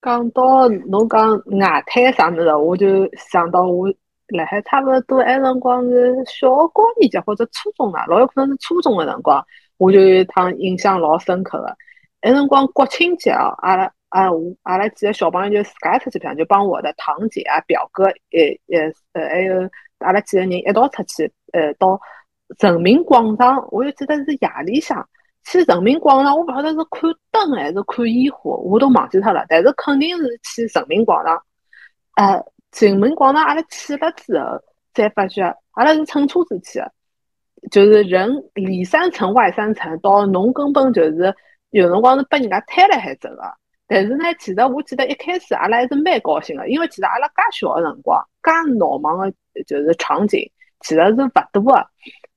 [0.02, 1.30] 讲到侬讲
[1.60, 3.88] 外滩啥物事，我就想到我
[4.30, 9.46] 辣海差不多埃辰光是小学高年级或者初中啦，老有可能是初中的辰光，
[9.78, 11.78] 我就有一趟印象老深刻的。
[12.22, 19.68] 那辰光国庆节哦，阿拉啊，我阿拉几个小朋友就自家出去白相，就帮我的堂姐啊、表哥，也也呃，还有
[20.00, 22.00] 阿拉几个人一道出去，呃，到
[22.60, 23.68] 人民广场。
[23.72, 25.08] 我就记得是夜里向
[25.46, 29.44] 去人民广场，我不晓得是看灯还是看烟花，我都忘记脱了。
[29.50, 31.42] 但是肯定是去人民广场。
[32.18, 32.46] 呃，
[32.80, 34.60] 人民广场阿拉去了之后，
[34.94, 35.42] 才发觉
[35.72, 36.92] 阿拉是乘车子去的，
[37.72, 41.34] 就是人里三层外三层，到侬根本就是。
[41.72, 43.42] 有辰光是被人家推了海走个，
[43.88, 50.40] 但是呢，其实我记得一开始阿拉还是蛮高兴的，因为其实阿拉介小的辰光，介闹忙的，就是场景，
[50.82, 51.88] 其实是勿多的。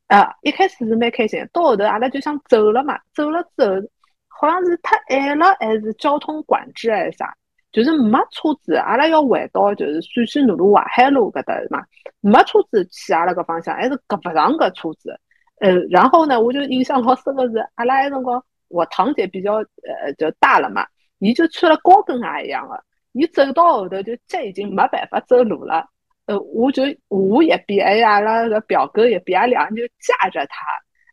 [0.08, 3.88] 啊，一开始是蛮开心，到后头阿拉就想走了嘛，走了之后
[4.28, 7.34] 好像是太晚了，还是交通管制还是啥，
[7.72, 11.82] 就是没车子，阿拉要回到就是陕西南路淮海路搿搭嘛，
[12.20, 15.18] 没车子去阿拉搿方向，还是赶勿上搿车子。
[15.60, 20.86] 呃，然后呢，我就印象老深个是，阿拉埃辰光我堂姐比较呃就大了嘛，
[21.18, 25.86] 伊就穿了高跟鞋一样的，伊走到后头就脚已经没办法走路了。
[26.26, 30.66] 呃，我就我一边，还有阿拉个表哥一边，两人就架着他。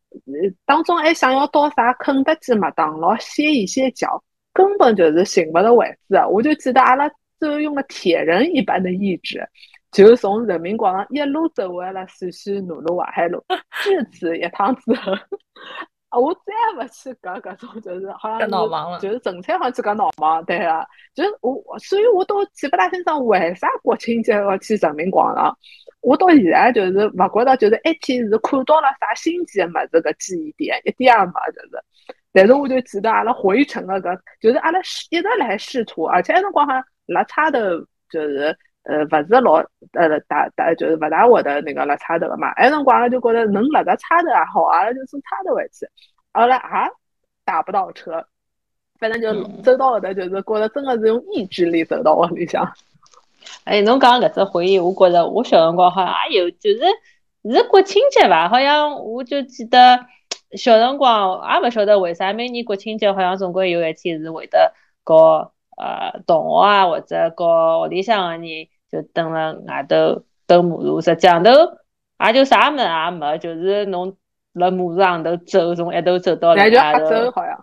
[0.09, 4.23] 呃，当中还想要到啥肯德基、麦当劳歇一歇脚，
[4.53, 6.15] 根本就是寻不着位置。
[6.29, 9.45] 我就记得阿拉最后用了铁人一般的意志，
[9.91, 13.43] 就从人民广场一路走回了陕西南路淮海路。
[13.83, 15.13] 至此一趟之后。
[16.11, 20.85] 啊，我再也勿去搞搿种，就是好像是就是纯粹好像去搞闹忙，对啊，
[21.15, 25.57] 就是我，所以我都记不大清爽为啥国庆节要去人民广场。
[26.01, 31.81] 我到现在就是勿觉得，就是一天是看到了啥新奇的物事个记忆点，一点也没，就是。
[32.33, 37.59] 但是我就记得阿拉回程个搿，就是阿拉试一直来试图，而且那辰光好像辣差头，
[38.09, 39.55] 就是呃勿是老
[39.93, 42.51] 呃大大，就是勿大会得那个辣差头个嘛。
[42.57, 45.87] 那辰光阿拉就觉着能辣个差头也好，阿拉就从差头回去。
[46.33, 46.91] 后来也，
[47.45, 48.25] 打不到车，
[48.99, 52.71] 反正就走到后头，就是觉着真的是用意志力走到屋里向。
[53.65, 56.79] 哎，侬讲搿只回忆，我觉着我小辰光好像也有，就是
[57.51, 58.47] 是国庆节伐？
[58.47, 59.99] 好像我就记得
[60.57, 64.73] 小辰光也勿晓得为啥每年国庆节好像总归有一天是会得
[65.03, 68.41] 和呃同学啊或者和屋里向个人
[68.91, 71.51] 就蹲辣外头兜马路，实际上头
[72.25, 74.15] 也就啥物事也没，就是侬。
[74.53, 77.57] 辣马路上头走，从一头走到另外头，好像，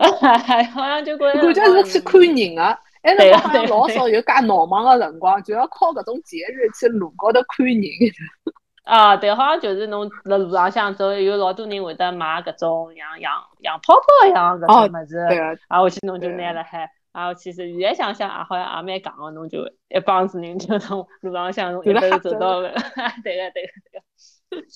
[0.72, 7.84] 好像就感觉是去看人个，那辰光好像老少有介闹忙个辰光，就要靠搿种节日去路高头看人。
[8.88, 15.18] 啊，对，好像就是侬辣路浪向走，有老多人会得买搿种像洋洋泡泡一样搿种物事，
[15.68, 22.68] 啊，我去侬就拿了海，啊，其实现在想想啊，好像也蛮戆个，侬就一帮子人就从路浪向从一路走到个，
[23.24, 24.66] 对个对个对个。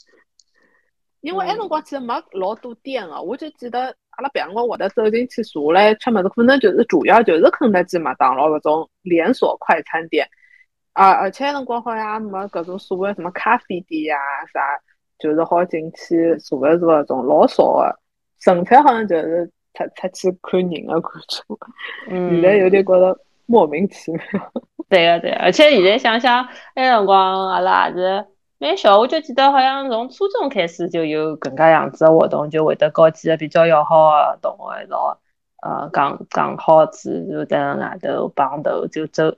[1.20, 10.28] 因为埃辰光其实没老多店个，我就记得阿拉别辰光会得走进去坐来吃么子，可能就是主要就是肯德基、麦当劳搿种连锁快餐店，
[10.94, 14.18] 啊，而且埃辰光好像也没搿种所谓什么咖啡店呀
[14.52, 14.60] 啥，
[15.18, 18.00] 就是好进去坐一坐搿种老少个，
[18.40, 24.20] 纯粹好像就是出出去看人个感觉，现在有点觉得莫名其妙。
[24.88, 28.26] 对个对啊，而且现在想想，那辰光阿拉也是。
[28.58, 35.18] 蛮小，我就记得好像从初中开始就有搿介样子的活动，就会得搞几个比较要好的同学一道，
[35.62, 39.32] 呃，讲讲好子就在外头碰头就走，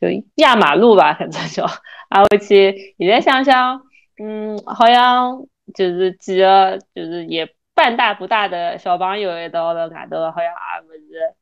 [0.00, 1.66] 就压马路吧，反正叫。
[2.08, 3.82] 啊，回去现在想想，
[4.18, 7.46] 嗯，好像就是几个就是也
[7.80, 11.34] 半大不大的小朋友一道在外头，好像也勿是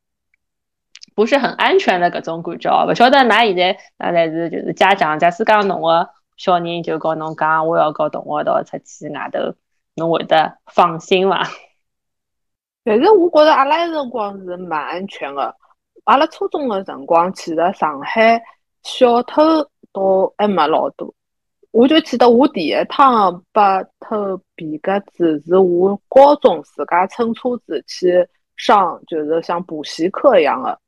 [1.16, 2.86] 不是很安全的搿种感觉。
[2.86, 6.08] 勿晓得㑚现在哪来是就是家长，假使讲侬个。
[6.36, 9.52] 小人就跟侬讲，我要跟同学一道出去外头，
[9.96, 11.42] 侬会得放心伐？
[12.84, 15.56] 但是我觉着阿拉辰光是蛮安全的。
[16.04, 18.40] 阿拉初中的辰光，其实上海
[18.84, 19.42] 小偷
[19.92, 21.12] 倒还没老多。
[21.70, 23.60] 我就记得我第一趟被
[24.00, 30.80] 偷皮夹子，是我高中自家乘车子去上，就是像补习课一样的。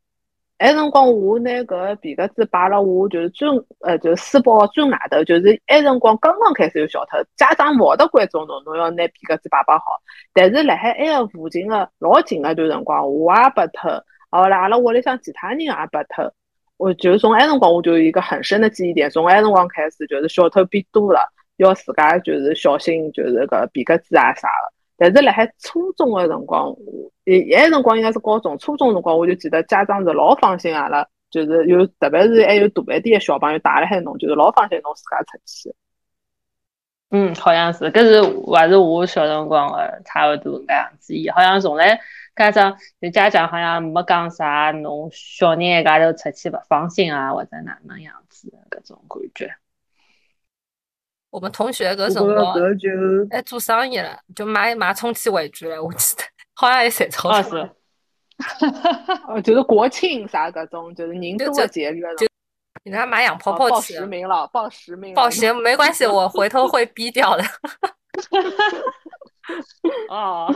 [0.58, 3.48] 埃辰光，我拿搿个皮夹子摆了，我就是最
[3.80, 9.84] 呃，就书包最外头，就是埃辰光刚刚开始有小偷，家长勿得关注侬，侬要拿皮夹子摆摆好。
[10.32, 13.88] 但是辣海埃个附近个老近个段辰光，我也被偷，
[14.30, 16.30] 后来阿拉屋里向其他人也被偷。
[16.80, 21.20] 我就从埃辰光，我就有一个很深的记忆点，从埃辰光开始，就是小偷变多了，
[21.58, 24.72] 要自家就是小心，就是个皮夹子啊啥个。
[24.96, 26.74] 但是辣海初中个辰光，
[27.24, 35.74] 一埃辰光应该是高中，初中辰光我就记得家长是老放心阿拉，就是有特别是还有大一点的小朋友带辣海弄，就是老放心侬自家出去。
[37.10, 38.22] 嗯，好像是，搿是
[38.54, 42.00] 还是我小辰光个差勿多搿样子，好像从来
[42.40, 49.54] 家长就家长好像没讲啥，侬小人一家头出去勿放心啊，或者哪能样子搿种感觉。
[51.28, 52.54] 我们同学搿辰光
[53.30, 55.84] 还做生意了，就买买充气玩具了。
[55.84, 56.22] 我 记得
[56.54, 57.70] 好像也赚钞是，
[59.28, 62.08] 哦，就是国庆啥搿种，就是人多的节日了。
[62.82, 65.12] 你那买洋泡泡报实名了，报实名。
[65.12, 67.44] 报实名没关系，我回头会逼掉的。
[70.08, 70.50] 哦，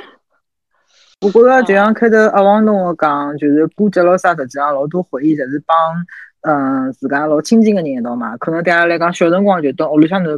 [1.25, 5.77] 我觉着就像开头阿王同学讲，就是过节咯啥，实际上老多回忆，就是帮。
[6.47, 10.33] 嗯，自家老亲近个人一道嘛，可能对阿拉来讲，小辰光就到屋里向头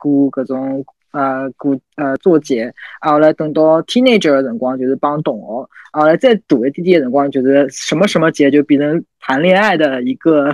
[0.00, 10.52] 过过搿种呃过呃做节，啊后来等到 teenager 的辰光就是帮同学，啊后来再大一点点的辰光就是什么什么节就变成谈恋爱的一个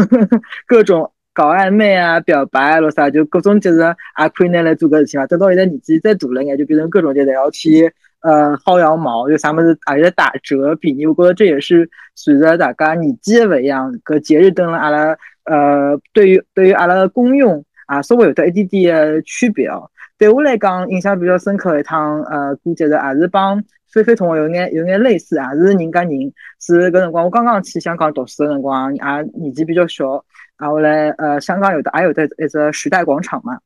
[0.68, 5.26] 各种搞暧昧啊、表白啊，啥就各种节日也可以拿来做搿事体嘛。
[5.26, 7.90] 等到现在年纪再大了眼，就变成各种节侪要去
[8.22, 11.06] 呃薅羊毛，有啥么子也在打折便宜。
[11.06, 17.64] 我觉着这也是随着大家年纪的勿一样，搿节日等了阿拉呃对于对于阿拉的功用。
[17.86, 19.90] 啊，稍微有得一点点的区别哦。
[20.16, 23.62] 对我来讲，印象比较深刻一趟，呃，过节日也是帮
[23.92, 26.32] 菲菲同学有眼有眼类似，也是人夹人。
[26.58, 29.02] 是搿辰光我刚刚去香港读书的辰光，也
[29.34, 30.24] 年纪比较小。
[30.56, 33.58] 啊，后来呃，香港有的也有的一只时代广场嘛。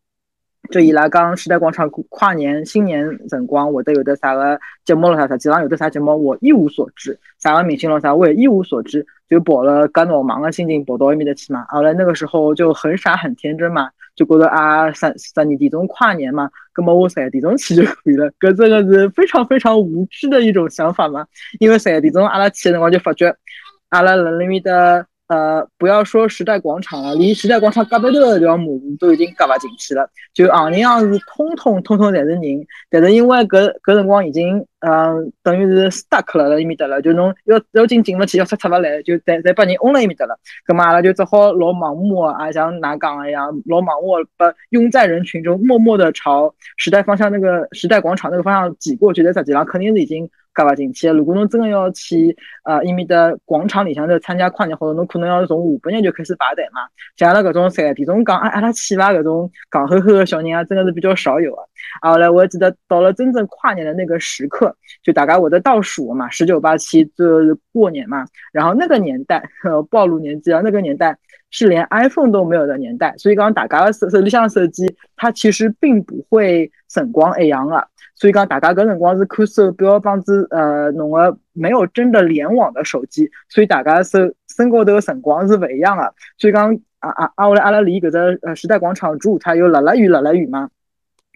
[0.70, 11.64] 就伊拉讲时代广场跨年新年辰光会得有的啥个节目了啥，实际上有的啥节目我一无所知，啥个明星了啥我也一无所知，就抱了干闹忙的心情跑到埃面搭去嘛。
[11.68, 13.90] 后来那个时候就很傻很天真嘛。
[14.14, 18.30] 就觉得啊，十十二点钟跨年嘛，那么我十二点钟去就可以了。
[18.40, 21.26] 搿真的是非常非常无知的一种想法嘛。
[21.60, 23.36] 因为十二点钟阿拉去的辰光就发觉，
[23.90, 25.06] 阿拉辣里面的。
[25.28, 50.30] 呃，不要说时代广场了，离时代广场嘎巴的一条马路都已经夹勿进去了，就行里向是通通通通侪是人，但是因为搿搿辰光已经，嗯，等于是 stuck 了辣伊面搭了，就侬要要进进勿去，要出出勿来，就再再把人拥辣伊面搭了，葛末阿拉就只好老盲目啊，像㑚讲一样，老盲目把拥在人群中，默默的朝时代方向那个时代广场那个方向挤过去，但实际上肯定是已经。
[50.56, 51.08] 加勿进去。
[51.10, 56.80] 如果侬真个要去呃伊面的广场里向头参加跨年活动，侬可能要从下半日就开始排队嘛。
[57.16, 61.62] 像阿拉搿种三点钟讲阿拉去伐搿种戆呵呵的小人啊，真的是比较少有啊。
[62.02, 68.24] 后来我记得到了真正跨年的那个时刻，就大概我在倒数嘛，十九八七就过年嘛。
[68.52, 69.42] 然后那个年代
[69.90, 71.16] 暴露年纪啊，那个年代
[71.50, 77.88] 是连 iPhone 都没有的年代，所以刚刚大家的手手里向手机它其实并不会闪光一样的。
[78.18, 84.18] 所以讲，大家搿辰光是看手表，帮子呃，侬个没有真的联网的手机，所以大家手
[84.48, 86.14] 身高头个辰光是勿一样的。
[86.38, 87.44] 所以讲，啊啊啊！
[87.44, 90.70] 后来阿拉离搿只呃时代广场主舞台又拉拉远，拉拉远嘛，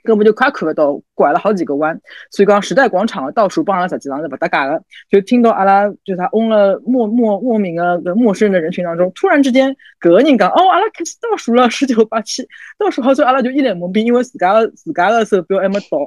[0.05, 2.01] 根本就快看勿到，拐了好几个弯。
[2.31, 4.83] 所以讲，时代广场的倒数帮阿拉实际上是勿搭界的。
[5.11, 12.47] 就听到阿拉就他嗡了莫莫莫名的陌生的人群当中，突然之间搿个人讲，哦，阿拉开始倒数了，十九八七，
[12.79, 15.99] 倒数好之后，阿拉就一脸懵逼，因为自家自家个手表还没到。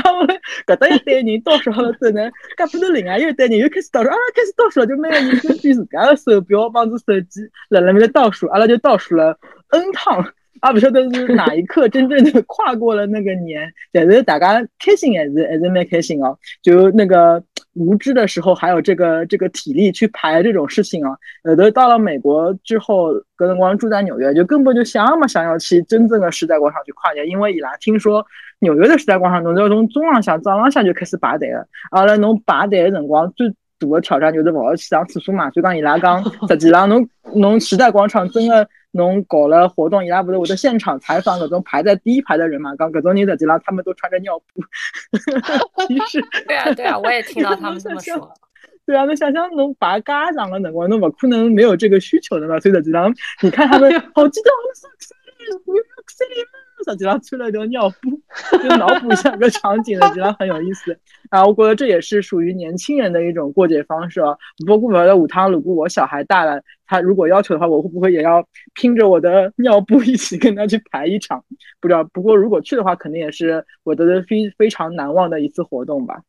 [0.02, 9.38] 后来搿搭一堆人倒数好了之后呢，隔壁头另外一堆人又开始倒数，阿拉开始倒数了，就每个人根据自家的手表帮助手机辣辣面头倒数，阿拉就倒数了
[9.68, 10.24] n 趟，
[10.60, 17.42] 啊不晓得是哪一刻真正的跨过了那个年， 但是大家开心还是还是蛮开心哦，就那个。
[17.74, 28.26] 无知的时候还有这个这个体力去排这种事情啊，有的到了美国之后，格登光住在纽约，就根本就想也没想要去真正的时代广场去跨年，因为伊拉听说
[28.58, 33.54] 纽约的时代广场，侬要从中浪向早浪向就开始排队了，阿拉侬排队的辰光最大
[33.88, 38.68] 的挑战就是勿好去上厕所嘛，所以讲伊拉讲 实际上侬侬时代广场真的。
[38.92, 42.74] 侬搞了活动，伊拉不是我在现场采访搿种排在第一排的人嘛？
[42.76, 44.62] 讲搿种人实际上他们都穿着尿布，
[45.86, 48.32] 其实 对啊对啊，我也听到他们这么说。
[48.86, 52.58] 对啊，侬想想侬排家长了辰光，侬勿可能没有这个需求的嘛？
[52.58, 54.52] 所以实际上，你看他们好激动，
[55.66, 56.42] 我要吃你
[56.84, 58.10] 小吉拉吹了一条尿布，
[58.62, 60.98] 就脑补一下个场景，我觉得很有意思。
[61.28, 64.36] 啊，我觉得这也是属于年轻人的一种过节方式啊。
[64.66, 71.44] 不过，我的五汤，如果我小孩大了，他如果要求的话，我会不会也要拼着我的尿布一起跟他去排一场？
[71.80, 72.02] 不知道。
[72.04, 76.20] 不过，如果去的话，肯定也是我的非非常难忘的一次活动吧。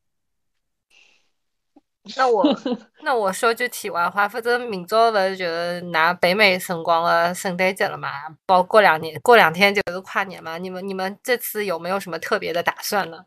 [2.15, 2.43] 那我
[3.03, 8.09] 那我说句题外话，反正明朝不是就是拿北美辰光的圣诞节了嘛，
[8.45, 10.57] 包过两年过两天就是跨年嘛。
[10.57, 13.25] 你们你们这次有没有什么特别的打算呢？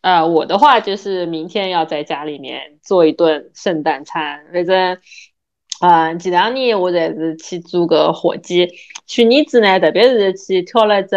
[0.00, 4.46] 啊， 我的话就是明天要在家里面做一顿圣诞餐。
[4.52, 4.96] 反正
[5.80, 8.68] 啊，前两年我才是去做个火鸡，
[9.06, 11.16] 去年子呢，特别是去挑了只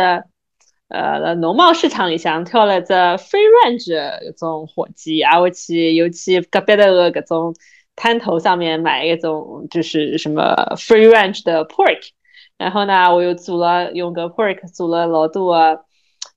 [0.89, 7.55] 呃农贸市场里向挑了只 free range 搿种火鸡，啊，我去又去隔壁的个搿种
[7.95, 12.09] 摊头上面买一种就是什么 free range 的 pork，
[12.57, 15.85] 然后呢，我又做了用个 pork 做了老多个。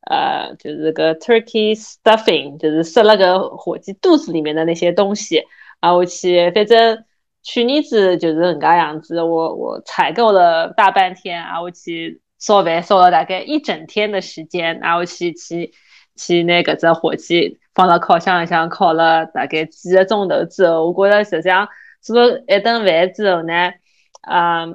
[0.04, 5.44] 呃，就是个 turkey stuffing，就是塞了个火鸡肚子里面的那些东西。
[5.78, 7.04] 啊，我去，反正
[7.44, 15.72] 去年子就是人家样子，我我采购了大半天，啊，我去烧饭烧了大概一整天的时间，然后去去
[16.16, 21.68] 去拿搿只火鸡放到烤箱里向烤了大概几个钟头之后，我觉得实际上
[22.00, 23.72] 做了一顿饭之后呢，
[24.22, 24.66] 啊，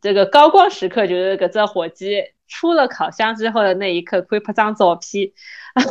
[0.00, 2.24] 这个高光时刻就是搿只火鸡。
[2.52, 5.30] 出了烤箱之后的那一刻，可以拍张照片。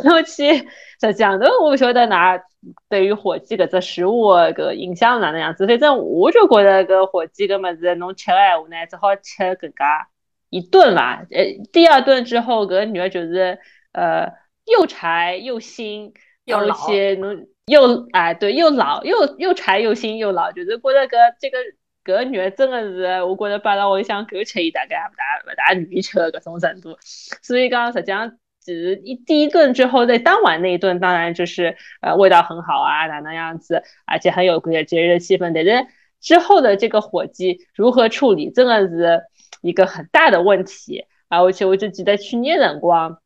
[0.04, 0.58] 然后去
[1.00, 2.42] 实际上头我不晓得㑚
[2.90, 10.08] 对于火鸡搿只食物搿印象哪能样子，反正我就觉得搿火鸡搿物事侬吃个闲话呢，只好吃更加
[10.50, 11.24] 一顿吧。
[11.30, 13.58] 呃，第二顿之后搿女儿就是
[13.92, 14.32] 呃
[14.66, 16.12] 又柴又腥，
[16.44, 21.58] 又且侬又哎对又老又又柴又腥又老，就是觉得搿这个
[22.04, 26.96] 搿女儿真的是我觉得摆辣屋里向够吃伊大概也勿大勿大愿意吃的搿种程度。
[27.00, 28.36] 所以讲实际上。
[28.62, 35.52] 只是一第一顿之后，在当晚那一顿，当然就是呃味道很好啊，哪能样子，而且很有节节日的气氛。
[35.54, 35.86] 但是
[36.20, 39.22] 之后的这个火鸡如何处理，真的是
[39.60, 41.40] 一个很大的问题啊！
[41.42, 43.18] 而且我就记得去年辰光，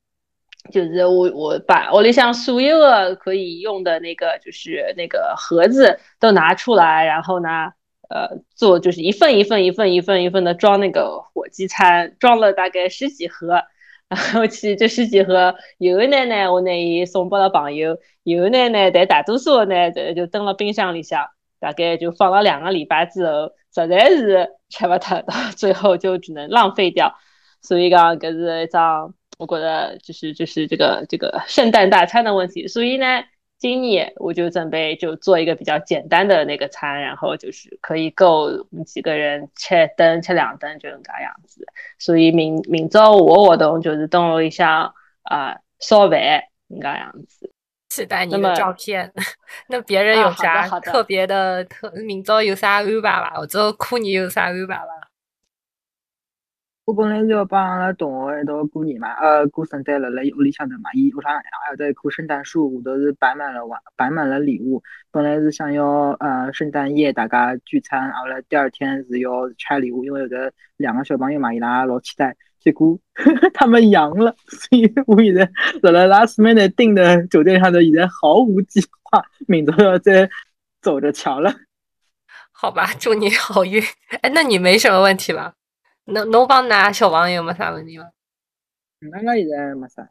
[0.72, 7.72] 就是我我把屋里向所有的可以用的那个就是那个盒子都拿出来，然后呢，
[8.08, 13.62] 呃，做就是一份一份一份一份一份的装那个火鸡餐，装了大概十几盒。
[14.06, 21.26] 然后去这十几盒，有的呢呢，我拿伊送拨了朋友；有的呢呢，但大多数呢，就就蹲了冰箱里向，
[21.64, 27.14] 大概就放了两个礼拜之后，实在是吃不脱，到最后就只能浪费掉。
[27.62, 32.68] 所以讲，搿是一张我觉得就是就是这个这个圣诞大餐的问题。
[32.68, 33.24] 所以呢。
[33.56, 41.64] 今年我就准备就做一个比较简单的那个餐，然后就是可以够我们几个人吃顿吃两顿就能噶样子。
[41.98, 44.92] 所以明明朝我活动就是等屋里向
[45.22, 46.20] 啊烧饭
[46.66, 47.53] 能噶样子。
[47.94, 49.12] 期待你的照片。
[49.68, 51.90] 那别人有啥特别的特？
[52.04, 53.30] 明朝有啥安排伐？
[53.36, 54.84] 或者过年有啥安排吧？
[56.86, 60.90] 我本来是要帮阿拉同学一道过年嘛，呃，过圣诞辣辣屋里向头嘛。
[60.92, 64.82] 伊屋上还有得一棵圣诞树，下头是摆满了玩，摆满了礼物。
[65.10, 72.36] 本来是想要呃圣诞夜大家聚餐，后来第二天是要拆礼物，因为有的两个小朋友嘛，伊拉老期待。
[72.64, 72.98] 结果
[73.52, 75.50] 他们阳了，所以我现在
[75.82, 80.30] 辣辣 last minute 订的酒店上头，现在毫无计划，明朝要再
[80.80, 81.54] 走着瞧了。
[82.52, 83.82] 好吧，祝你好运。
[84.22, 85.52] 哎，那你没什么问题吧？
[86.06, 88.06] 能能帮㑚小王有没啥问题吗？
[89.00, 90.08] 那个现在没啥。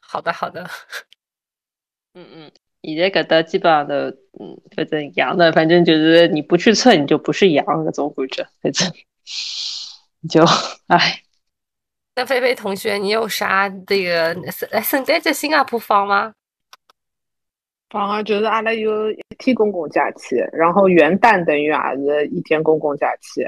[0.00, 0.68] 好的好的。
[2.14, 2.52] 嗯 嗯，
[2.82, 3.94] 现在搿搭基本上都
[4.40, 8.92] 嗯，反正阳的，反正就是你不去测你就不是阳搿种感觉，反正
[10.28, 10.44] 就
[10.88, 11.22] 唉。
[12.18, 16.32] 那菲菲同学，你有啥这个圣圣诞节新加坡放吗？
[17.90, 23.46] 放啊，就是阿拉有一天公共假期，然后元旦等于也是一天公共假期。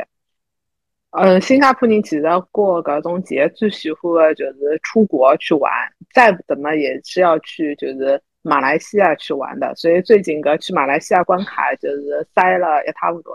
[1.10, 2.22] 嗯，新加坡人其实
[2.52, 5.72] 过搿种节最喜欢的就是出国去玩，
[6.14, 9.74] 再不怎么也是要去就是马来西亚去玩的。
[9.74, 13.30] 所以最近个去马来西亚关卡就是塞了一塌糊涂。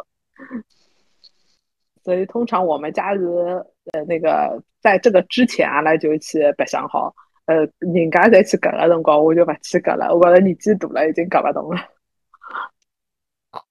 [2.06, 3.62] 所以通常我们家是
[3.94, 7.14] 呃那个在这个之前阿拉就去白相好，
[7.46, 11.82] 呃人家再去搿个辰光我就勿去搿了，我觉着年纪大了已经搿勿动了。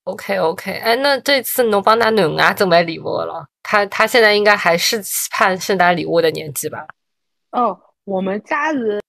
[0.04, 3.46] OK OK，哎，那这次侬帮他囡儿准备礼物了？
[3.62, 6.86] 他他现在应该还是期盼圣诞礼物的年纪吧？
[7.52, 9.00] 哦，我们家是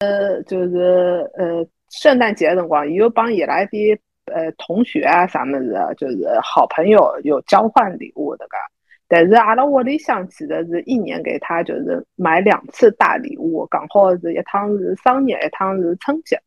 [0.47, 3.99] 就是呃，圣诞节的辰光，有帮伊拉的
[4.33, 8.57] 呃同学啊啥么子，就是好朋友有交换礼物的个。
[9.07, 16.41] 但是阿拉屋里向其实是一年给他就是买两次大礼物，刚好是一趟是生日，一趟是春节。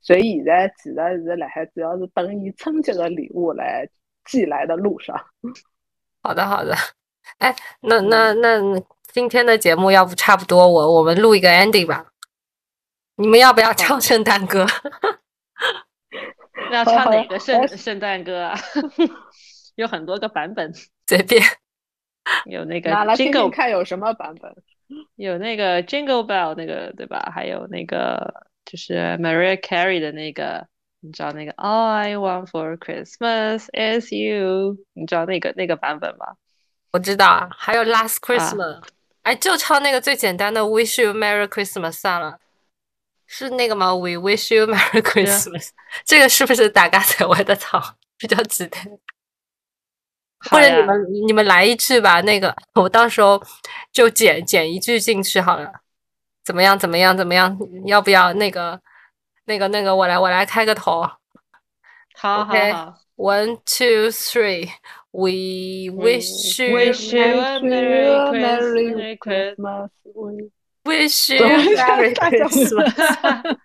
[0.00, 0.94] 所以现在其实
[1.24, 3.88] 是辣海主要是等伊春节的礼物来
[4.24, 5.16] 寄来的路上。
[6.22, 6.74] 好的，好的。
[7.38, 8.58] 哎，那那那
[9.12, 12.06] 今天的节目要不差不多，我我们录一个 ending 吧。
[13.16, 14.66] 你们要不要唱圣诞歌？
[16.72, 18.58] 要唱哪个圣圣诞歌啊？
[19.76, 20.72] 有很多个版本，
[21.06, 21.40] 随便。
[22.46, 24.54] 有那个 Jingle，看有什么版本？
[25.16, 27.32] 有那个 Jingle Bell 那个对吧？
[27.34, 30.66] 还有那个就是 Mariah Carey 的那个，
[31.00, 36.36] 你知道那个 All I Want for Christmas is You，你知道那个那个版本吗？
[36.92, 38.82] 我知道，还有 Last Christmas，
[39.22, 42.38] 哎，就唱那个最简单的 Wish You Merry Christmas 算了，
[43.26, 45.70] 是那个吗？We Wish You Merry Christmas，
[46.04, 47.96] 这个是不是大家才会的唱？
[48.18, 48.86] 比较简单。
[50.50, 53.42] 或者你们你们来一句吧，那个我到时候
[53.92, 55.72] 就剪剪一句进去好了。
[56.44, 56.78] 怎么样？
[56.78, 57.16] 怎么样？
[57.16, 57.56] 怎么样？
[57.86, 58.80] 要不要那个
[59.46, 59.94] 那个那个？
[59.94, 61.02] 我来我来开个头。
[62.14, 64.70] 好好好，One two three。
[65.14, 69.90] We wish you, wish you a Merry Christmas.
[70.84, 73.58] Wish you a Merry Christmas.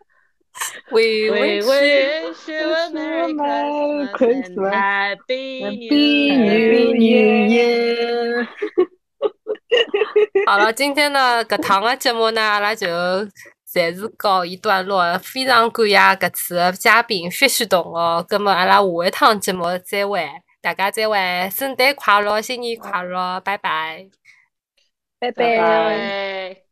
[0.92, 1.66] We wish
[2.48, 4.72] you a Merry Christmas.
[4.74, 8.48] Happy New Year.
[10.48, 12.88] 好了，今天呢，搿趟个节目呢，阿拉就
[13.66, 15.18] 暂时告一段落。
[15.20, 20.28] 非常感谢搿次的嘉宾 Fish 同学，葛末阿拉下一趟节目再会，
[20.62, 24.08] 大家再会，圣诞快乐，新年快乐，拜拜。
[25.20, 26.64] 拜拜拜。